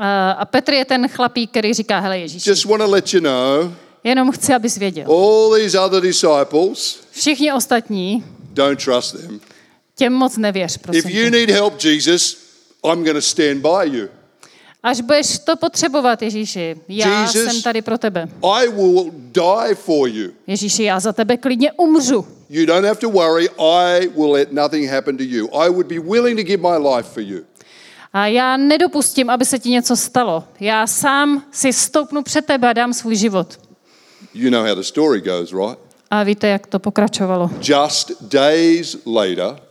[0.01, 3.19] Eh, A Petr je ten chlapík, který říká, hele Ježíši, just want to let you
[3.19, 3.73] know
[4.03, 5.11] jenom chci, abys věděl.
[5.11, 8.23] all these other disciples, Všichni ostatní,
[8.53, 9.39] don't trust them.
[9.99, 10.99] Těm moc nevěř, prosím.
[10.99, 12.37] If you need help, Jesus,
[12.83, 14.07] I'm going to stand by you.
[14.83, 17.43] Až budeš to potřebovat, Ježíši, já Jesus.
[17.43, 18.27] jsem tady pro tebe.
[18.43, 20.31] I will die for you.
[20.47, 22.27] Ježíši, já za tebe klidně umřu.
[22.49, 23.49] You don't have to worry.
[23.59, 25.49] I will let nothing happen to you.
[25.53, 27.39] I would be willing to give my life for you.
[28.13, 30.43] A já nedopustím, aby se ti něco stalo.
[30.59, 33.59] Já sám si stoupnu před tebe a dám svůj život.
[34.33, 35.79] You know how the story goes, right?
[36.11, 37.49] A víte, jak to pokračovalo.
[37.61, 39.61] Just days later,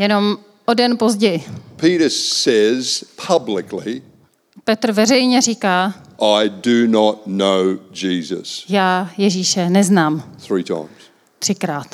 [0.00, 1.44] Jenom o den později.
[1.76, 4.02] Peter says publicly,
[4.64, 8.64] Petr veřejně říká, I do not know Jesus.
[8.68, 10.34] já Ježíše neznám.
[10.48, 10.90] Three times.
[11.38, 11.86] Třikrát.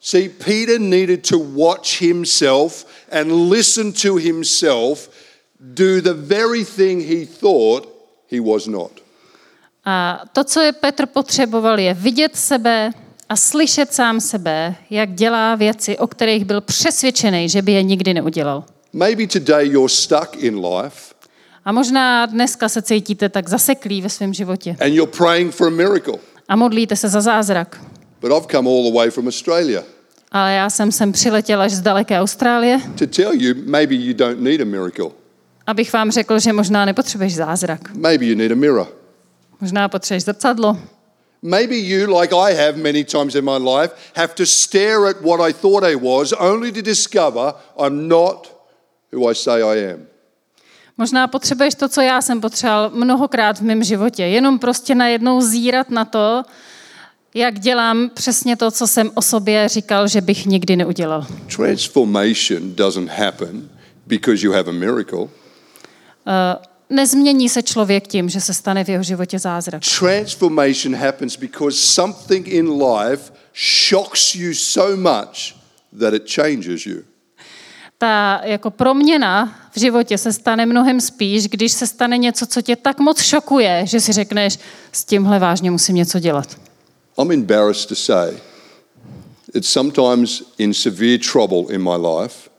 [0.00, 2.86] See, Peter needed to watch himself
[3.20, 5.10] and listen to himself
[5.60, 7.88] do the very thing he thought
[8.32, 8.92] he was not.
[9.84, 12.92] A to, co je Petr potřeboval, je vidět sebe
[13.30, 18.14] a slyšet sám sebe, jak dělá věci, o kterých byl přesvědčený, že by je nikdy
[18.14, 18.64] neudělal.
[18.92, 21.14] Maybe today you're stuck in life
[21.64, 25.70] A možná dneska se cítíte tak zaseklí ve svém životě and you're praying for a
[25.70, 26.14] miracle.
[26.48, 27.80] a modlíte se za zázrak.
[28.20, 29.82] But I've come all the way from Australia
[30.32, 34.40] Ale já jsem sem přiletěla až z daleké Austrálie, to tell you maybe you don't
[34.40, 35.10] need a miracle.
[35.66, 37.94] abych vám řekl, že možná nepotřebuješ zázrak.
[37.94, 38.86] Maybe you need a mirror.
[39.60, 40.76] Možná potřebuješ zrcadlo.
[41.42, 45.40] Maybe you, like I have many times in my life, have to stare at what
[45.40, 48.48] I thought I was only to discover I'm not
[49.12, 50.06] who I say I am.
[50.98, 54.22] Možná potřebuješ to, co já jsem potřeboval mnohokrát v mém životě.
[54.22, 56.42] Jenom prostě najednou zírat na to,
[57.34, 61.26] jak dělám přesně to, co jsem o sobě říkal, že bych nikdy neudělal.
[61.56, 63.68] Transformation doesn't happen
[64.06, 65.18] because you have a miracle.
[65.18, 65.28] Uh,
[66.90, 69.82] nezmění se člověk tím, že se stane v jeho životě zázrak.
[69.98, 73.32] Transformation happens because something in life
[73.88, 75.54] shocks you so much
[76.00, 76.96] that it changes you.
[77.98, 82.76] Ta jako proměna v životě se stane mnohem spíš, když se stane něco, co tě
[82.76, 84.58] tak moc šokuje, že si řekneš,
[84.92, 86.56] s tímhle vážně musím něco dělat.
[87.18, 88.36] I'm embarrassed to say
[89.52, 92.49] that sometimes in severe trouble in my life,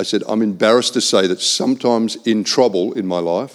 [0.00, 3.54] I said, I'm embarrassed to say that sometimes in trouble in my life,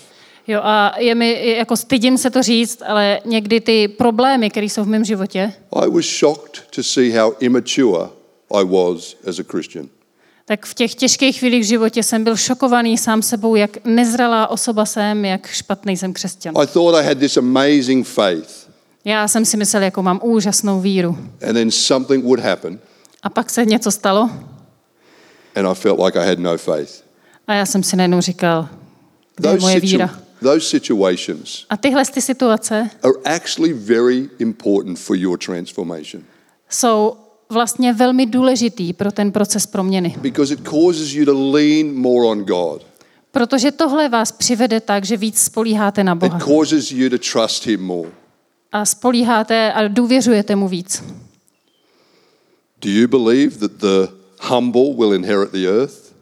[0.50, 4.84] Jo, a je mi, jako stydím se to říct, ale někdy ty problémy, které jsou
[4.84, 8.10] v mém životě, I was shocked to see how immature
[8.54, 9.88] I was as a Christian.
[10.46, 14.86] tak v těch těžkých chvílích v životě jsem byl šokovaný sám sebou, jak nezralá osoba
[14.86, 16.56] jsem, jak špatný jsem křesťan.
[16.58, 18.70] I thought I had this amazing faith,
[19.06, 21.18] Já jsem si myslel, jako mám úžasnou víru.
[21.48, 22.80] and then something would happen,
[23.24, 24.30] A pak se něco stalo
[25.60, 27.04] and I felt like I had no faith.
[27.48, 28.70] a já jsem si najednou říkal,
[29.36, 30.20] kde je moje víra.
[30.44, 36.24] those situations A tyhle ty situace are actually very important for your transformation
[36.70, 37.16] jsou
[37.50, 40.16] vlastně velmi důležitý pro ten proces proměny.
[40.22, 42.86] because it causes you to lean more on God.
[43.32, 46.40] Protože tohle vás přivede tak, že víc spolíháte na It Boha.
[46.40, 48.10] causes you to trust Him more.
[48.72, 51.04] A spolíháte a důvěřujete mu víc.
[52.82, 54.08] Do you believe that the
[54.40, 56.14] humble will inherit the earth?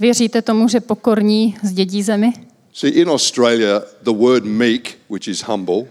[0.00, 2.32] Věříte tomu, že pokorní zdědí zemi?
[2.72, 5.84] See, in Australia, the word meek, which is humble,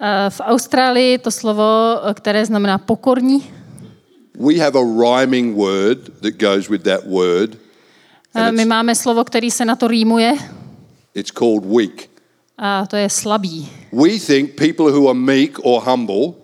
[0.00, 3.44] A V Austrálii to slovo, které znamená pokorní,
[4.40, 7.56] we have a rhyming word that goes with that word.
[8.34, 10.34] And my it's, máme slovo, který se na to rýmuje,
[11.14, 12.08] it's called weak.
[12.58, 13.68] a to je slabý.
[13.92, 16.34] We think people who are meek or humble,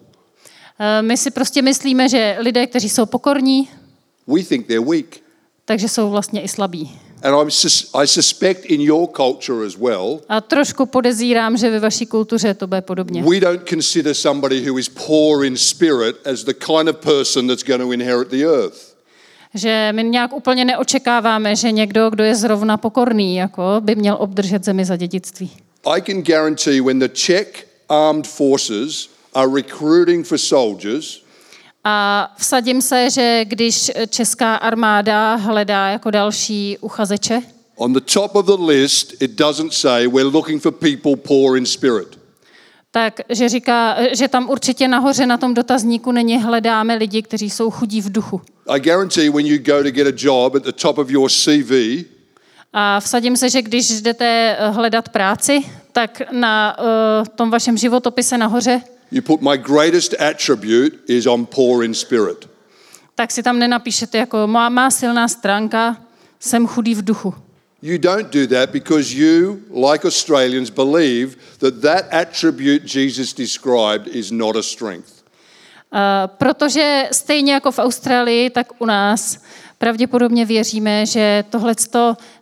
[1.00, 3.68] My si prostě myslíme, že lidé, kteří jsou pokorní,
[4.35, 5.21] we think they're weak.
[5.64, 6.99] takže jsou vlastně i slabí.
[7.23, 7.51] And I'm
[7.95, 12.66] I suspect in your culture as well, A trošku podezírám, že ve vaší kultuře to
[12.66, 13.23] bude podobně.
[13.23, 17.62] we don't consider somebody who is poor in spirit as the kind of person that's
[17.64, 18.90] going to inherit the earth.
[19.55, 24.64] Že my nějak úplně neočekáváme, že někdo, kdo je zrovna pokorný, jako by měl obdržet
[24.64, 25.51] zemi za dědictví.
[25.87, 31.23] I can guarantee when the Czech armed forces are recruiting for soldiers,
[31.85, 37.43] A vsadím se, že když česká armáda hledá jako další uchazeče,
[37.77, 41.66] on the top of the list, it doesn't say we're looking for people poor in
[41.66, 42.19] spirit.
[42.90, 47.71] tak že říká, že tam určitě nahoře na tom dotazníku není hledáme lidi, kteří jsou
[47.71, 48.40] chudí v duchu.
[48.69, 52.05] I guarantee when you go to get a job at the top of your CV,
[52.72, 58.38] A vsadím se, že když jdete eh, hledat práci, tak na uh, tom vašem životopise
[58.38, 62.48] nahoře, you put my greatest attribute is I'm poor in spirit.
[63.14, 65.96] tak si tam nenapíšete jako má, má silná stránka,
[66.40, 67.35] jsem chudý v duchu.
[67.83, 69.59] You don't do that because you,
[69.90, 75.12] like Australians, believe that that attribute Jesus described is not a strength.
[76.26, 79.38] protože stejně jako v Austrálii, tak u nás
[79.81, 81.75] pravděpodobně věříme, že tohle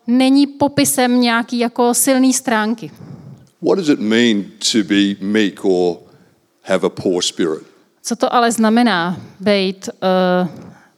[0.06, 2.90] není popisem nějaký jako silný stránky.
[3.62, 5.96] What does it mean to be meek or
[6.62, 7.62] have a poor spirit?
[8.02, 10.48] Co to ale znamená být uh,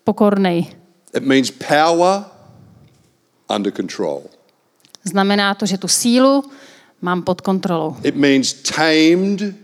[0.04, 0.66] pokornej?
[1.16, 2.24] It means power
[3.56, 4.22] under control.
[5.04, 6.44] Znamená to, že tu sílu
[7.02, 7.96] mám pod kontrolou.
[8.02, 9.54] It means tamed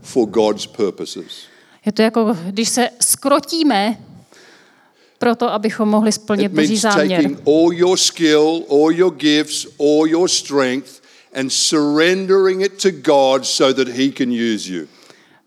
[0.00, 1.46] for God's purposes.
[1.86, 3.96] Je to jako, když se skrotíme
[5.24, 7.30] proto, abychom mohli splnit It Boží záměr.
[7.46, 10.90] all your skill, all your gifts, all your strength
[11.34, 14.86] and surrendering it to God so that he can use you.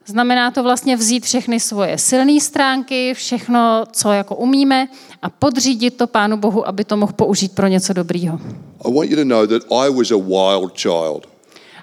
[0.05, 4.87] Znamená to vlastně vzít všechny svoje silné stránky, všechno, co jako umíme
[5.21, 8.39] a podřídit to Pánu Bohu, aby to mohl použít pro něco dobrýho.
[8.85, 11.27] I want you to know that I was a wild child.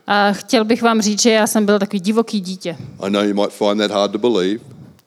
[0.06, 2.76] A chtěl bych vám říct, že já jsem byl takový divoký dítě.
[3.00, 4.60] I know you might find that hard to believe,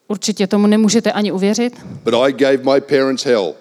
[0.07, 3.53] Určitě tomu nemůžete ani uvěřit, but I gave my parents hell.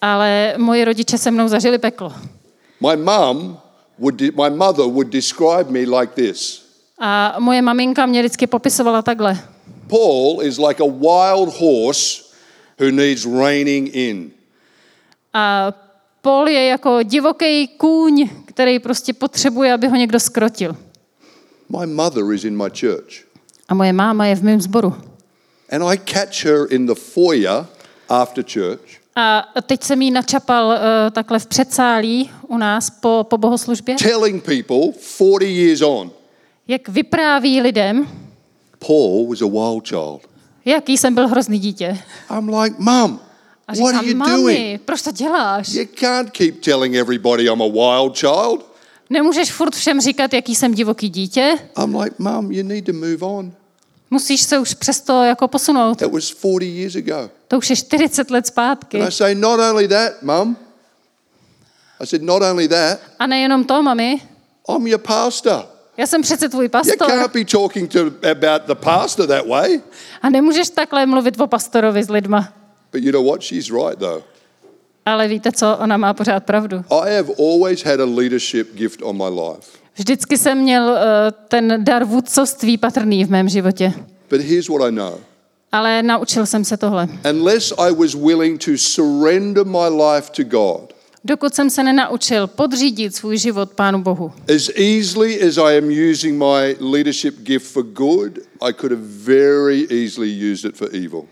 [0.00, 2.12] ale moji rodiče se mnou zažili peklo.
[2.80, 3.58] My mum
[3.98, 6.64] would my mother would describe me like this.
[6.98, 9.38] A moje maminka mě vždycky popisovala takhle.
[9.88, 12.22] Paul is like a wild horse
[12.80, 14.30] who needs reining in.
[15.32, 15.72] A
[16.22, 20.76] Paul je jako divoký kůň, který prostě potřebuje, aby ho někdo skrotil.
[21.78, 23.24] My mother is in my church.
[23.68, 24.94] A moje máma je v mém sboru.
[25.70, 27.66] And I catch her in the foyer
[28.08, 28.80] after church,
[29.16, 30.74] A teď jsem jí načapal uh,
[31.12, 36.10] takhle v předsálí u nás po, po bohoslužbě, telling people 40 years on,
[36.68, 38.08] jak vypráví lidem,
[38.86, 40.20] Paul was a wild child.
[40.64, 41.98] jaký jsem byl hrozný dítě.
[42.38, 43.20] I'm like, Mum,
[43.68, 44.82] A what říkám, are you mami, doing?
[44.82, 45.68] proč to děláš?
[45.68, 48.74] You can't keep telling everybody I'm a wild child.
[49.10, 51.54] Nemůžeš furt všem říkat, jaký jsem divoký dítě.
[51.84, 53.52] I'm like, Mum, you need to move on.
[54.14, 55.98] Musíš se už přesto jako posunout.
[55.98, 57.30] That was 40 years ago.
[57.48, 59.00] To už je 40 let zpátky.
[59.00, 60.56] And I say, not only that, Mum.
[62.00, 64.20] I said, not only that, A nejenom to, mami,
[64.68, 65.66] I'm your pastor.
[65.96, 66.96] já jsem přece tvůj You pastor.
[67.08, 68.00] can't be talking to
[68.30, 69.80] about the pastor that way.
[70.22, 72.52] A nemůžeš takhle mluvit o pastorovi s lidma.
[72.92, 73.42] But you know what?
[73.42, 74.24] She's right though.
[75.06, 76.76] Ale víte co, ona má pořád pravdu.
[76.76, 79.78] I have always had a leadership gift on my life.
[79.96, 80.98] Vždycky jsem měl uh,
[81.48, 83.92] ten dar vůdcovství patrný v mém životě.
[84.30, 85.14] But here's what I know.
[85.72, 87.08] Ale naučil jsem se tohle.
[87.30, 90.94] Unless I was willing to surrender my life to God,
[91.26, 94.32] Dokud jsem se nenaučil podřídit svůj život Pánu Bohu.
[94.54, 99.86] as easily as I am using my leadership gift for good, I could have very
[99.90, 101.22] easily used it for evil.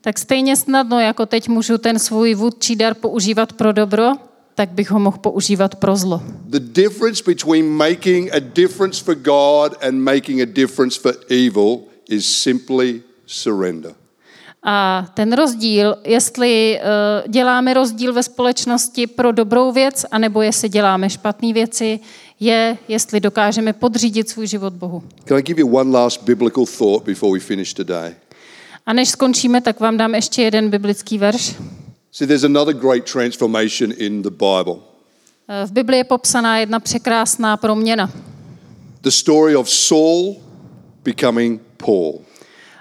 [0.00, 4.12] Tak stejně snadno, jako teď můžu ten svůj vůdčí dar používat pro dobro,
[4.60, 6.22] tak bych ho mohl používat pro zlo.
[6.44, 12.42] The difference between making a difference for God and making a difference for evil is
[12.42, 13.94] simply surrender.
[14.62, 21.10] A ten rozdíl, jestli uh, děláme rozdíl ve společnosti pro dobrou věc, anebo jestli děláme
[21.10, 22.00] špatné věci,
[22.40, 25.02] je, jestli dokážeme podřídit svůj život Bohu.
[25.24, 28.14] Can I give you one last biblical thought before we finish today?
[28.86, 31.56] A než skončíme, tak vám dám ještě jeden biblický verš.
[32.12, 34.76] See, there's another great transformation in the Bible.
[35.48, 38.10] Eh, V Biblii je popsaná jedna překrásná proměna.
[39.00, 40.36] The story of Saul
[41.04, 42.20] becoming Paul.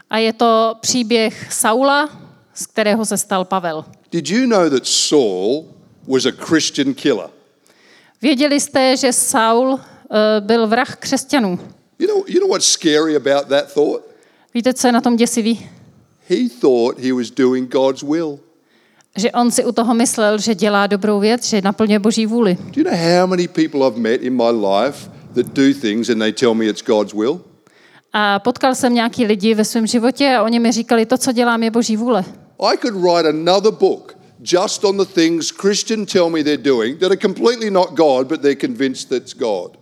[0.09, 2.09] A je to příběh Saula,
[2.53, 3.85] z kterého se stal Pavel.
[4.11, 5.65] Did you know that Saul
[6.07, 7.29] was a Christian killer?
[8.21, 11.59] Věděli jste, že Saul eh, byl vrah křesťanů.
[11.99, 14.03] You know, you know what's scary about that thought?
[14.53, 15.69] Víte, co je na tom děsivý?
[16.29, 18.39] He thought he was doing God's will.
[19.19, 22.57] Že on si u toho myslel, že dělá dobrou věc, že naplňuje boží vůli.
[22.75, 26.19] Do you know how many people I've met in my life that do things and
[26.19, 27.41] they tell me it's God's will?
[28.13, 31.63] A potkal jsem nějaký lidi ve svém životě a oni mi říkali, to, co dělám,
[31.63, 32.25] je boží vůle.
[32.59, 37.11] I could write another book just on the things Christian tell me they're doing that
[37.11, 39.78] are completely not God, but they're convinced that's God.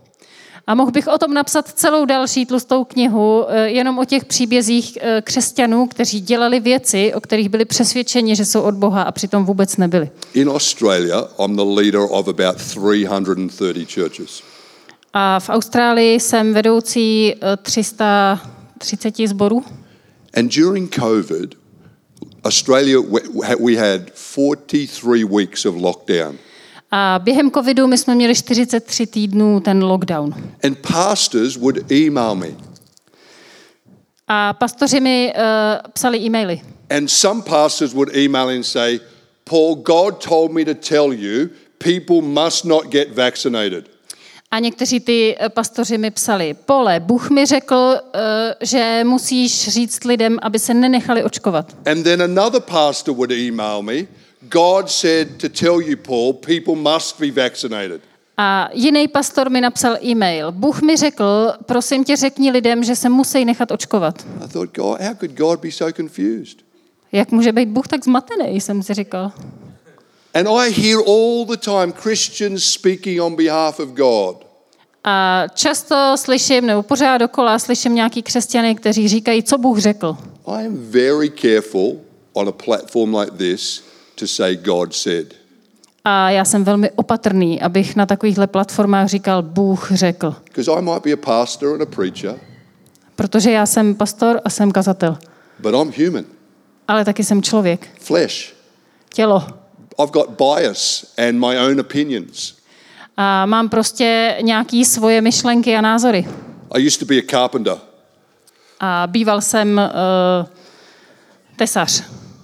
[0.67, 4.97] A mohl bych o tom napsat celou další tlustou knihu, eh, jenom o těch příbězích
[5.01, 9.45] eh, křesťanů, kteří dělali věci, o kterých byli přesvědčeni, že jsou od Boha a přitom
[9.45, 10.09] vůbec nebyli.
[10.33, 14.41] In Australia, I'm the leader of about 330 churches.
[15.13, 19.63] A v Austrálii jsem vedoucí eh, 330 sborů.
[20.33, 21.55] And during COVID,
[22.43, 22.99] Australia,
[23.65, 26.37] we had 43 weeks of lockdown.
[26.91, 30.33] A během covidu my jsme měli 43 týdnů ten lockdown.
[30.63, 32.47] And pastors would email me.
[34.27, 35.41] A pastoři mi uh,
[35.93, 36.61] psali e-maily.
[36.97, 38.99] And some pastors would email and say,
[39.43, 43.89] Paul, God told me to tell you people must not get vaccinated.
[44.51, 50.03] A někteří ty eh, pastoři mi psali, Pole, Bůh mi řekl, eh, že musíš říct
[50.03, 51.75] lidem, aby se nenechali očkovat.
[51.85, 53.93] And then another pastor would email me
[54.49, 58.01] God said to tell you, Paul, people must be vaccinated.
[58.37, 60.51] A jiný pastor mi napsal e-mail.
[60.51, 64.25] Bůh mi řekl, prosím tě, řekni lidem, že se musí nechat očkovat.
[64.45, 66.57] I thought, God, how could God be so confused?
[67.11, 69.31] Jak může být Bůh tak zmatený, jsem si říkal.
[70.33, 74.47] And I hear all the time Christians speaking on behalf of God.
[75.03, 80.17] A často slyším, nebo pořád dokola slyším nějaký křesťany, kteří říkají, co Bůh řekl.
[80.45, 81.97] I am very careful
[82.33, 83.86] on a platform like this
[84.19, 85.33] to say God said.
[86.05, 90.35] A já jsem velmi opatrný, abych na takovýchhle platformách říkal, Bůh řekl.
[90.45, 92.35] Because I might be a pastor and a preacher,
[93.15, 95.17] Protože já jsem pastor a jsem kazatel.
[95.59, 96.25] but I'm human,
[96.87, 97.87] Ale taky jsem člověk.
[97.99, 98.53] flesh.
[99.13, 99.47] Tělo.
[99.99, 102.53] I've got bias and my own opinions.
[103.17, 106.27] A mám prostě nějaký svoje myšlenky a názory.
[106.71, 107.77] I used to be a carpenter.
[108.79, 109.81] A býval jsem
[110.41, 110.47] uh,
[111.55, 112.03] tesař.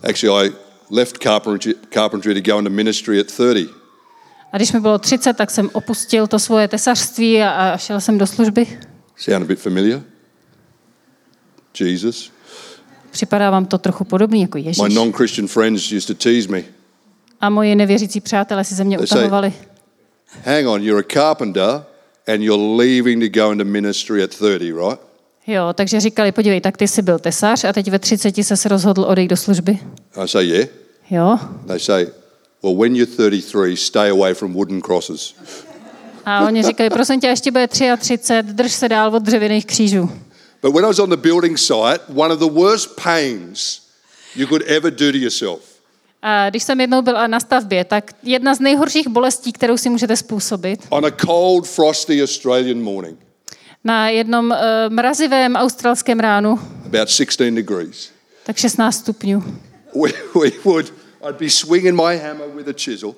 [0.09, 0.53] Actually, I
[0.91, 3.69] left carpentry, carpentry to go into ministry at 30.
[4.51, 8.17] A když mi bylo 30, tak jsem opustil to svoje tesařství a, a šel jsem
[8.17, 8.79] do služby.
[9.15, 10.01] Sound a bit familiar?
[11.79, 12.31] Jesus.
[13.11, 14.93] Připadá vám to trochu podobný jako My Ježíš.
[14.95, 16.63] non Christian friends used to tease me.
[17.41, 19.53] A moji nevěřící přátelé si ze mě utahovali.
[20.45, 21.83] Hang on, you're a carpenter
[22.27, 24.99] and you're leaving to go into ministry at 30, right?
[25.47, 29.01] Jo, takže říkali, podívej, tak ty jsi byl tesař a teď ve 30 se rozhodl
[29.03, 29.79] odejít do služby.
[30.23, 30.67] I say, yeah.
[31.09, 31.39] Jo.
[31.67, 32.07] They say,
[32.63, 35.35] well, when you're 33, stay away from wooden crosses.
[36.25, 40.09] A oni říkali, prosím tě, ještě bude 33, drž se dál od dřevěných křížů.
[40.61, 43.81] But when I was on the building site, one of the worst pains
[44.35, 45.59] you could ever do to yourself
[46.21, 50.17] A když jsem jednou byl na stavbě, tak jedna z nejhorších bolestí, kterou si můžete
[50.17, 53.19] způsobit, on a cold, frosty Australian morning,
[53.83, 54.57] na jednom uh,
[54.89, 58.09] mrazivém australském ránu, about 16 degrees,
[58.45, 59.43] tak 16 stupňů.
[60.03, 60.09] we,
[60.41, 60.93] we would,
[61.29, 63.15] I'd be swinging my hammer with a chisel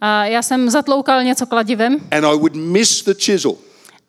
[0.00, 3.56] A já jsem zatloukal něco kladivem and I would miss the chisel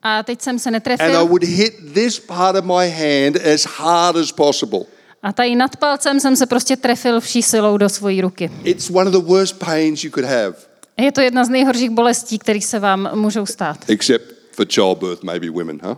[0.04, 1.26] a teď jsem se and I netrefil.
[1.28, 4.80] would hit this part of my hand as hard as possible.
[5.24, 8.52] A tady nad palcem jsem se prostě trefil vší silou do svojí ruky.
[8.64, 10.54] It's one of the worst pains you could have,
[10.98, 13.78] Je to jedna z nejhorších bolestí, které se vám můžou stát.
[13.88, 15.96] except for childbirth, maybe women, huh?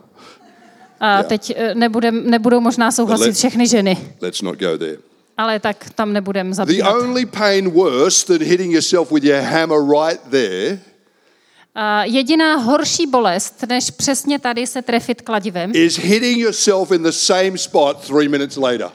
[0.99, 4.97] A teď eh, nebudem, nebudou možná souhlasit všechny ženy, Let's not go there.
[5.37, 6.95] ale tak tam nebudem The zabývat.
[6.95, 10.79] only pain worse than hitting yourself with your hammer right there
[11.75, 17.11] A jediná horší bolest, než přesně tady se trefit kladivem, is hitting yourself in the
[17.11, 18.89] same spot three minutes later.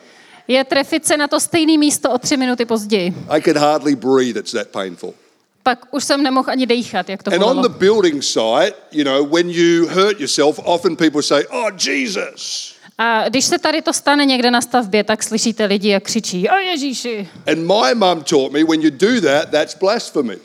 [0.48, 3.14] je trefit se na to stejné místo o tři minuty později.
[3.28, 5.14] I could hardly breathe, it's that painful.
[5.62, 7.68] Pak už jsem nemohl ani dejchat, jak to And on bylo.
[7.68, 12.72] the building site, you know, when you hurt yourself, often people say, Oh, Jesus.
[12.98, 16.56] A když se tady to stane někde na stavbě, tak slyšíte lidi, jak křičí, o
[16.56, 17.28] Ježíši.
[17.46, 20.38] And my mum taught me when you do that, that's blasphemy.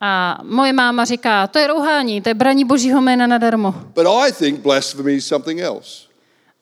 [0.00, 3.72] A moje máma říká, to je rouhání, to je braní božího jména nadarmo.
[3.72, 5.90] But I think blasphemy is something else.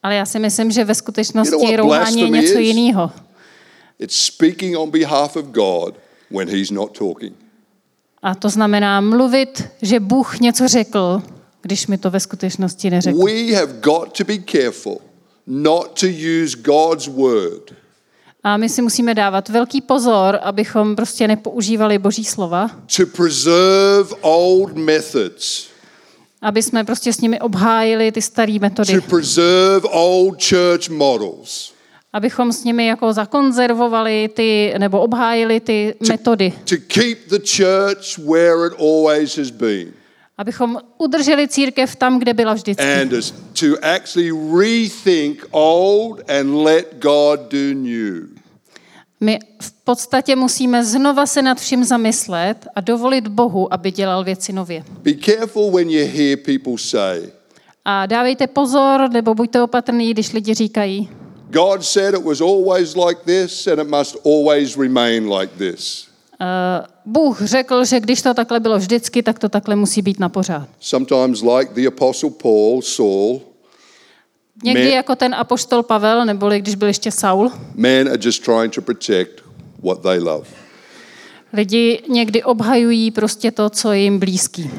[0.03, 3.11] Ale já si myslím, že ve skutečnosti You know rouhání je něco jiného.
[3.99, 5.94] It's speaking on behalf of God
[6.30, 7.36] when He's not talking.
[8.22, 11.22] A to znamená mluvit, že Bůh něco řekl,
[11.62, 13.24] když mi to ve skutečnosti neřekl.
[13.24, 15.00] We have got to be careful
[15.46, 17.74] not to use God's word.
[18.44, 24.76] A my si musíme dávat velký pozor, abychom prostě nepoužívali boží slova, to preserve old
[24.76, 25.68] methods,
[26.42, 31.72] aby jsme prostě s nimi obhájili ty staré metody, to preserve old church models,
[32.12, 38.66] abychom s nimi jako zakonzervovali ty, nebo obhájili ty metody, to keep the church where
[38.66, 39.92] it always has been,
[40.38, 42.84] abychom udrželi církev tam, kde byla vždycky.
[42.84, 43.11] and
[43.61, 44.30] to actually
[44.61, 48.38] rethink old and let God do new.
[49.20, 54.52] My v podstatě musíme znova se nad vším zamyslet a dovolit Bohu, aby dělal věci
[54.52, 54.84] nově.
[55.02, 57.22] Be careful when you hear people say,
[57.84, 61.09] A dávejte pozor, nebo buďte opatrní, když lidi říkají,
[61.51, 66.09] God said it was always like this and it must always remain like this.
[66.40, 70.28] uh, Bůh řekl, že když to takhle bylo vždycky, tak to takhle musí být na
[70.28, 70.68] pořád.
[70.80, 73.40] Sometimes, like the Apostle Paul, Saul,
[74.64, 78.74] Někdy My- jako ten apoštol Pavel, neboli když byl ještě Saul, men are just trying
[78.74, 79.30] to protect
[79.82, 80.46] what they love.
[81.53, 84.70] lidi někdy obhajují prostě to, co je jim blízký.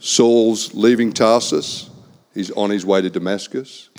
[0.00, 1.90] Saul's leaving Tarsus,
[2.36, 3.90] he's on his way to Damascus.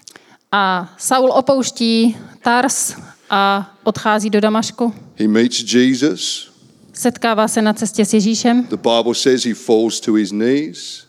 [0.52, 2.96] A Saul opouští Tars
[3.30, 4.94] a odchází do Damašku.
[5.20, 6.52] He meets Jesus.
[6.94, 11.04] Setkává se na cestě s Ježíšem The Bible says he falls to his knees.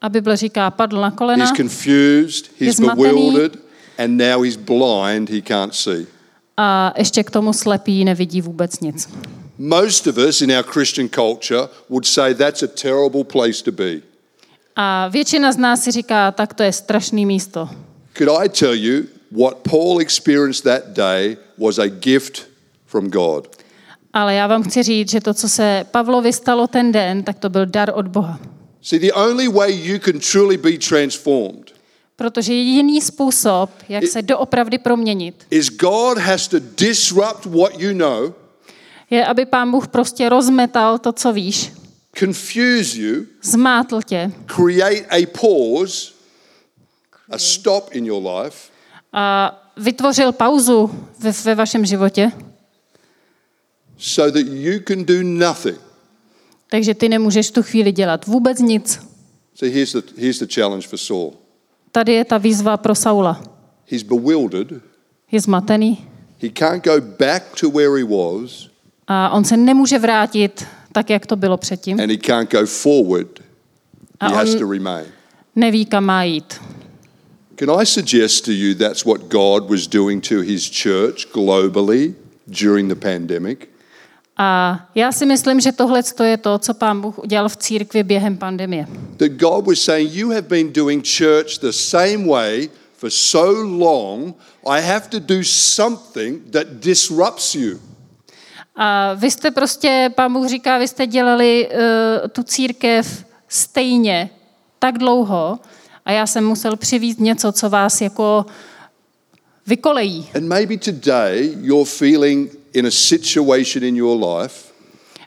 [0.00, 3.58] A Bible říká, padl na kolena, He's confused, he's bewildered,
[3.98, 6.06] and now he's blind, he can't see.
[6.56, 9.08] a ještě k tomu slepý nevidí vůbec nic.
[9.58, 14.00] Most of us in our Christian culture would say that's a terrible place to be.
[14.76, 17.68] A většina z nás si říká, tak to je strašný místo.
[18.18, 22.46] Could I tell you what Paul experienced that day was a gift
[22.86, 23.48] from God?
[24.12, 27.48] Ale já vám chci říct, že to, co se Pavlovi stalo ten den, tak to
[27.48, 28.40] byl dar od Boha.
[28.82, 31.76] See, the only way you can truly be transformed
[32.16, 38.34] Protože jediný způsob, jak se doopravdy proměnit, is God has to disrupt what you know,
[39.10, 41.72] je, aby pán Bůh prostě rozmetal to, co víš,
[42.18, 46.12] confuse you, zmátl tě create a pause,
[47.30, 48.58] a stop in your life,
[49.12, 52.32] a vytvořil pauzu ve, ve vašem životě,
[53.98, 55.78] so that you can do nothing.
[56.70, 59.00] takže ty nemůžeš tu chvíli dělat vůbec nic.
[59.54, 61.32] So here's the, here's the challenge for Saul.
[61.92, 63.42] Tady je ta výzva pro Saula.
[63.86, 64.82] He's bewildered.
[65.32, 66.06] Je zmatený
[66.42, 68.68] He can't go back to where he was,
[69.08, 72.00] a on se nemůže vrátit tak, jak to bylo předtím.
[72.00, 73.40] and he can't go forward.
[74.20, 75.06] A He has on- to remain.
[75.56, 76.54] Neví, kam má jít.
[77.56, 82.14] Can I suggest to you that's what God was doing to his church globally
[82.46, 83.68] during the pandemic?
[84.36, 88.36] A já si myslím, že tohle je to, co pán Bůh udělal v církvi během
[88.36, 88.86] pandemie.
[89.16, 94.34] That God was saying, You have been doing church the same way for so long,
[94.66, 97.80] I have to do something that disrupts you.
[98.74, 104.30] A vy jste prostě, pán Bůh říká, vy jste dělali uh, tu církev stejně
[104.78, 105.58] tak dlouho
[106.06, 108.46] a já jsem musel přivést něco, co vás jako
[109.66, 110.26] vykolejí.
[110.34, 114.54] And maybe today you're feeling in a situation in your life,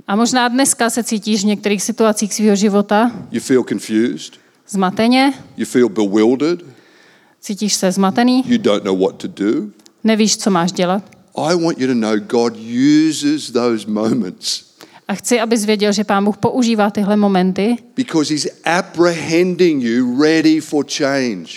[0.07, 4.33] A možná dneska se cítíš v některých situacích svého života you feel confused,
[4.69, 6.65] zmateně, you feel bewildered,
[7.41, 9.67] cítíš se zmatený, you don't know what to do.
[10.03, 11.03] nevíš, co máš dělat.
[11.35, 12.53] I want you to know God
[13.09, 14.68] uses those moments
[15.09, 20.61] A chci, abys věděl, že pán Bůh používá tyhle momenty because He's apprehending you ready
[20.61, 21.47] for change.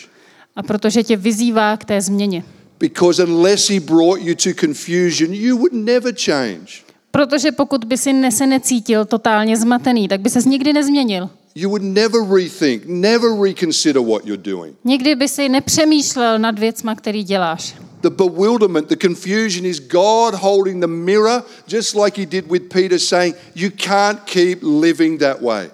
[0.57, 2.45] a protože tě vyzývá k té změně.
[2.81, 6.83] Because unless He brought you to confusion, you would never change.
[7.11, 11.31] Protože pokud by si se necítil totálně zmatený, tak by ses nikdy nezměnil.
[11.55, 14.77] You would never rethink, never reconsider what you're doing.
[14.85, 17.75] Nikdy by si nepřemýšlel nad věcma, který děláš.
[18.03, 22.99] The bewilderment, the confusion is God holding the mirror, just like He did with Peter,
[22.99, 25.71] saying, You can't keep living that way.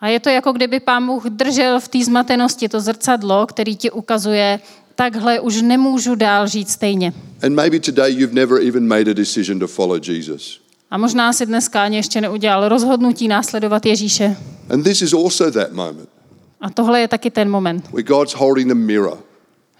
[0.00, 3.90] A je to jako kdyby pán Bůh držel v té zmatenosti to zrcadlo, který ti
[3.90, 4.60] ukazuje,
[4.94, 7.12] takhle už nemůžu dál žít stejně.
[7.42, 10.60] And maybe today you've never even made a decision to follow Jesus.
[10.90, 14.36] A možná si dneska ani ještě neudělal rozhodnutí následovat Ježíše.
[14.70, 16.08] And this is also that moment
[16.60, 19.18] A tohle je taky ten moment, where God's holding the mirror.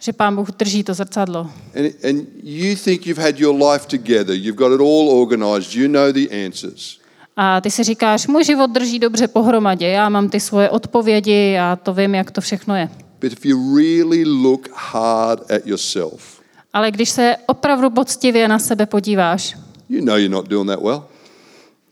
[0.00, 1.40] Že pán Bůh drží to zrcadlo.
[1.78, 5.88] And, and you think you've had your life together, you've got it all organized, you
[5.88, 7.00] know the answers.
[7.36, 11.76] A ty si říkáš, můj život drží dobře pohromadě, já mám ty svoje odpovědi, já
[11.76, 12.88] to vím, jak to všechno je.
[13.20, 16.40] But if you really look hard at yourself,
[16.72, 19.56] Ale když se opravdu poctivě na sebe podíváš,
[19.88, 21.04] you know you're not doing that well.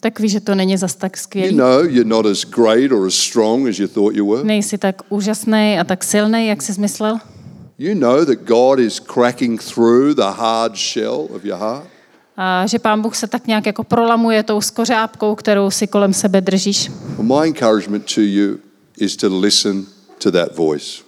[0.01, 1.57] tak víš, že to není zas tak You skvělý.
[1.57, 4.45] know you're not as great or as strong as you thought you were.
[4.45, 7.19] Nejsi tak úžasný a tak silný, jak jsi myslel.
[7.81, 11.87] You know that God is cracking through the hard shell of your heart.
[12.37, 16.41] A že pán Bůh se tak nějak jako prolamuje tou skořápkou, kterou si kolem sebe
[16.41, 16.89] držíš.
[16.89, 18.59] Well, my encouragement to you
[18.97, 19.87] is to listen
[20.23, 21.03] to that voice.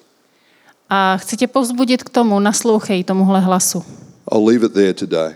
[0.89, 3.85] A chci tě povzbudit k tomu, naslouchej tomuhle hlasu.
[4.33, 5.35] I'll leave it there today.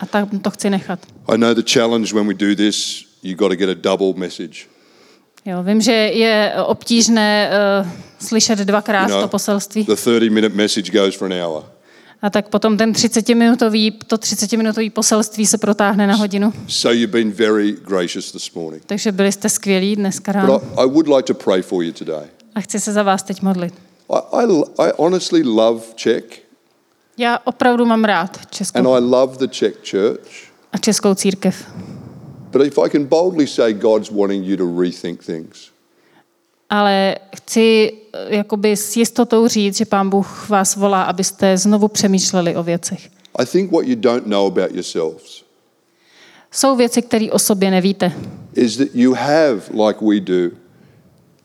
[0.00, 0.98] A tak to chci nechat.
[1.34, 4.68] I know the challenge when we do this, you've got to get a double message.
[5.46, 7.50] Jo, vím, že je obtížné
[7.82, 7.88] uh,
[8.18, 9.84] slyšet dvakrát You know, to poselství.
[9.84, 11.64] the 30 minute message goes for an hour.
[12.22, 16.52] A tak potom ten 30-minutový, to 30-minutový poselství se protáhne na hodinu.
[16.68, 18.84] So you've been very gracious this morning.
[18.86, 20.62] Takže byli jste skvělí dneska But ráno.
[20.62, 22.26] I, I would like to pray for you today.
[22.54, 23.74] A chci se za vás teď modlit.
[24.12, 24.46] I, I,
[24.88, 26.24] I honestly love Czech
[27.18, 30.30] Já opravdu mám rád and Českou I love the Czech church.
[30.72, 31.66] a českou církev.
[32.56, 35.70] But if I can boldly say God's wanting you to rethink things,
[36.70, 42.56] Ale chci eh, jakoby s jistotou říct, že pán Bůh vás volá, abyste znovu přemýšleli
[42.56, 43.08] o věcech.
[43.38, 45.42] I think what you don't know about yourselves
[46.52, 48.12] Jsou věci, které o sobě nevíte.
[48.54, 50.56] is that you have, like we do,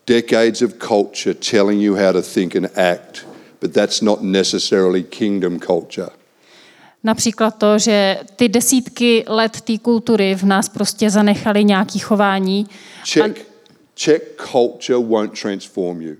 [0.06, 3.26] decades of culture telling you how to think and act,
[3.60, 6.10] but that's not necessarily kingdom culture.
[7.04, 12.66] Například to, že ty desítky let té kultury v nás prostě zanechaly nějaký chování.
[13.04, 13.46] Czech,
[13.94, 14.22] Czech
[14.52, 16.14] culture won't transform you.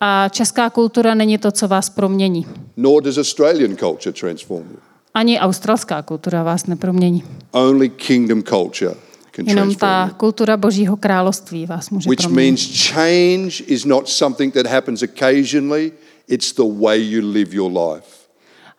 [0.00, 2.46] A česká kultura není to, co vás promění.
[2.76, 4.76] nor does Australian culture transform you.
[5.14, 7.24] Ani australská kultura vás nepromění.
[7.50, 8.94] Only kingdom culture
[9.36, 12.60] can Jenom ta kultura Božího království vás může Which proměnit.
[12.60, 15.92] means change is not something that happens occasionally,
[16.28, 18.06] it's the way you live your life.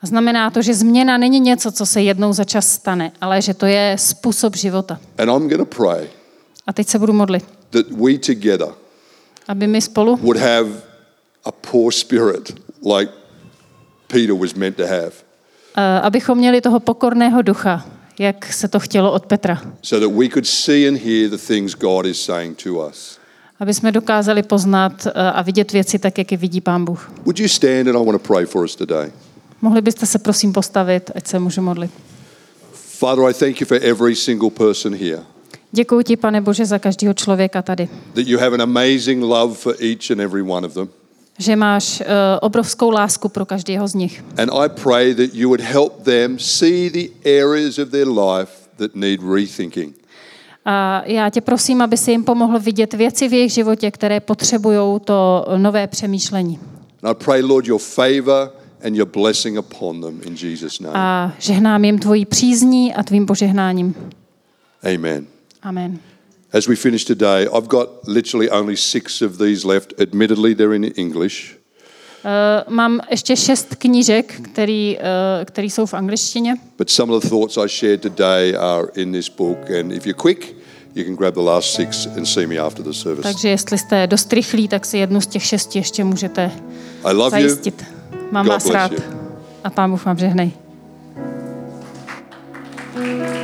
[0.04, 3.54] A znamená to, že změna není něco, co se jednou za čas stane, ale že
[3.54, 5.00] to je způsob života.
[5.18, 6.08] And I'm going to pray
[6.68, 8.68] A teď se budu modlit, that we together
[9.48, 10.70] aby my spolu would have
[11.46, 12.54] a poor spirit
[12.98, 13.12] like
[14.08, 15.12] Peter was meant to have,
[15.78, 17.86] eh, abychom měli toho pokorného ducha,
[18.20, 19.62] jak se to chtělo od Petra.
[19.82, 23.20] so that we could see and hear the things God is saying to us.
[23.60, 27.12] Aby jsme dokázali poznat eh, a vidět věci tak, jak je vidí Pán Bůh.
[27.26, 29.12] Would you stand and I want to pray for us today?
[29.64, 31.92] Mohli byste se prosím postavit, ať se můžu modlit.
[32.74, 35.22] Father, I thank you for every single person here.
[35.72, 37.90] Děkuji ti, pane Bože, za každého člověka tady.
[38.14, 40.90] That you have an amazing love for each and every one of them.
[41.40, 42.06] Že máš uh,
[42.42, 44.24] obrovskou lásku pro každého z nich.
[44.38, 48.96] And I pray that you would help them see the areas of their life that
[48.96, 49.96] need rethinking.
[50.66, 55.00] A já tě prosím, aby si jim pomohl vidět věci v jejich životě, které potřebují
[55.00, 56.60] to nové přemýšlení.
[57.04, 60.94] And I pray, Lord, your favor and your blessing upon them in Jesus' name.
[60.96, 63.96] A žehnám jim tvojí přízní a tvým požehnáním.
[64.96, 65.26] Amen.
[65.62, 66.00] Amen.
[66.54, 69.94] As we finish today, I've got literally only six of these left.
[70.00, 71.58] Admittedly, they're in English.
[72.26, 76.56] Uh, mám ještě šest knížek, který, uh, který jsou v angličtině.
[76.78, 79.58] But some of the thoughts I shared today are in this book.
[79.80, 80.56] And if you're quick,
[80.96, 83.24] you can grab the last six and see me after the service.
[83.24, 86.52] Takže jestli jste dost rychlí, tak si jednu z těch šesti ještě můžete
[87.04, 87.58] I love you.
[88.32, 88.92] Mám God vás rád.
[88.92, 89.00] You.
[89.64, 90.52] A pán Bůh vám žehnej.
[92.96, 93.43] thank you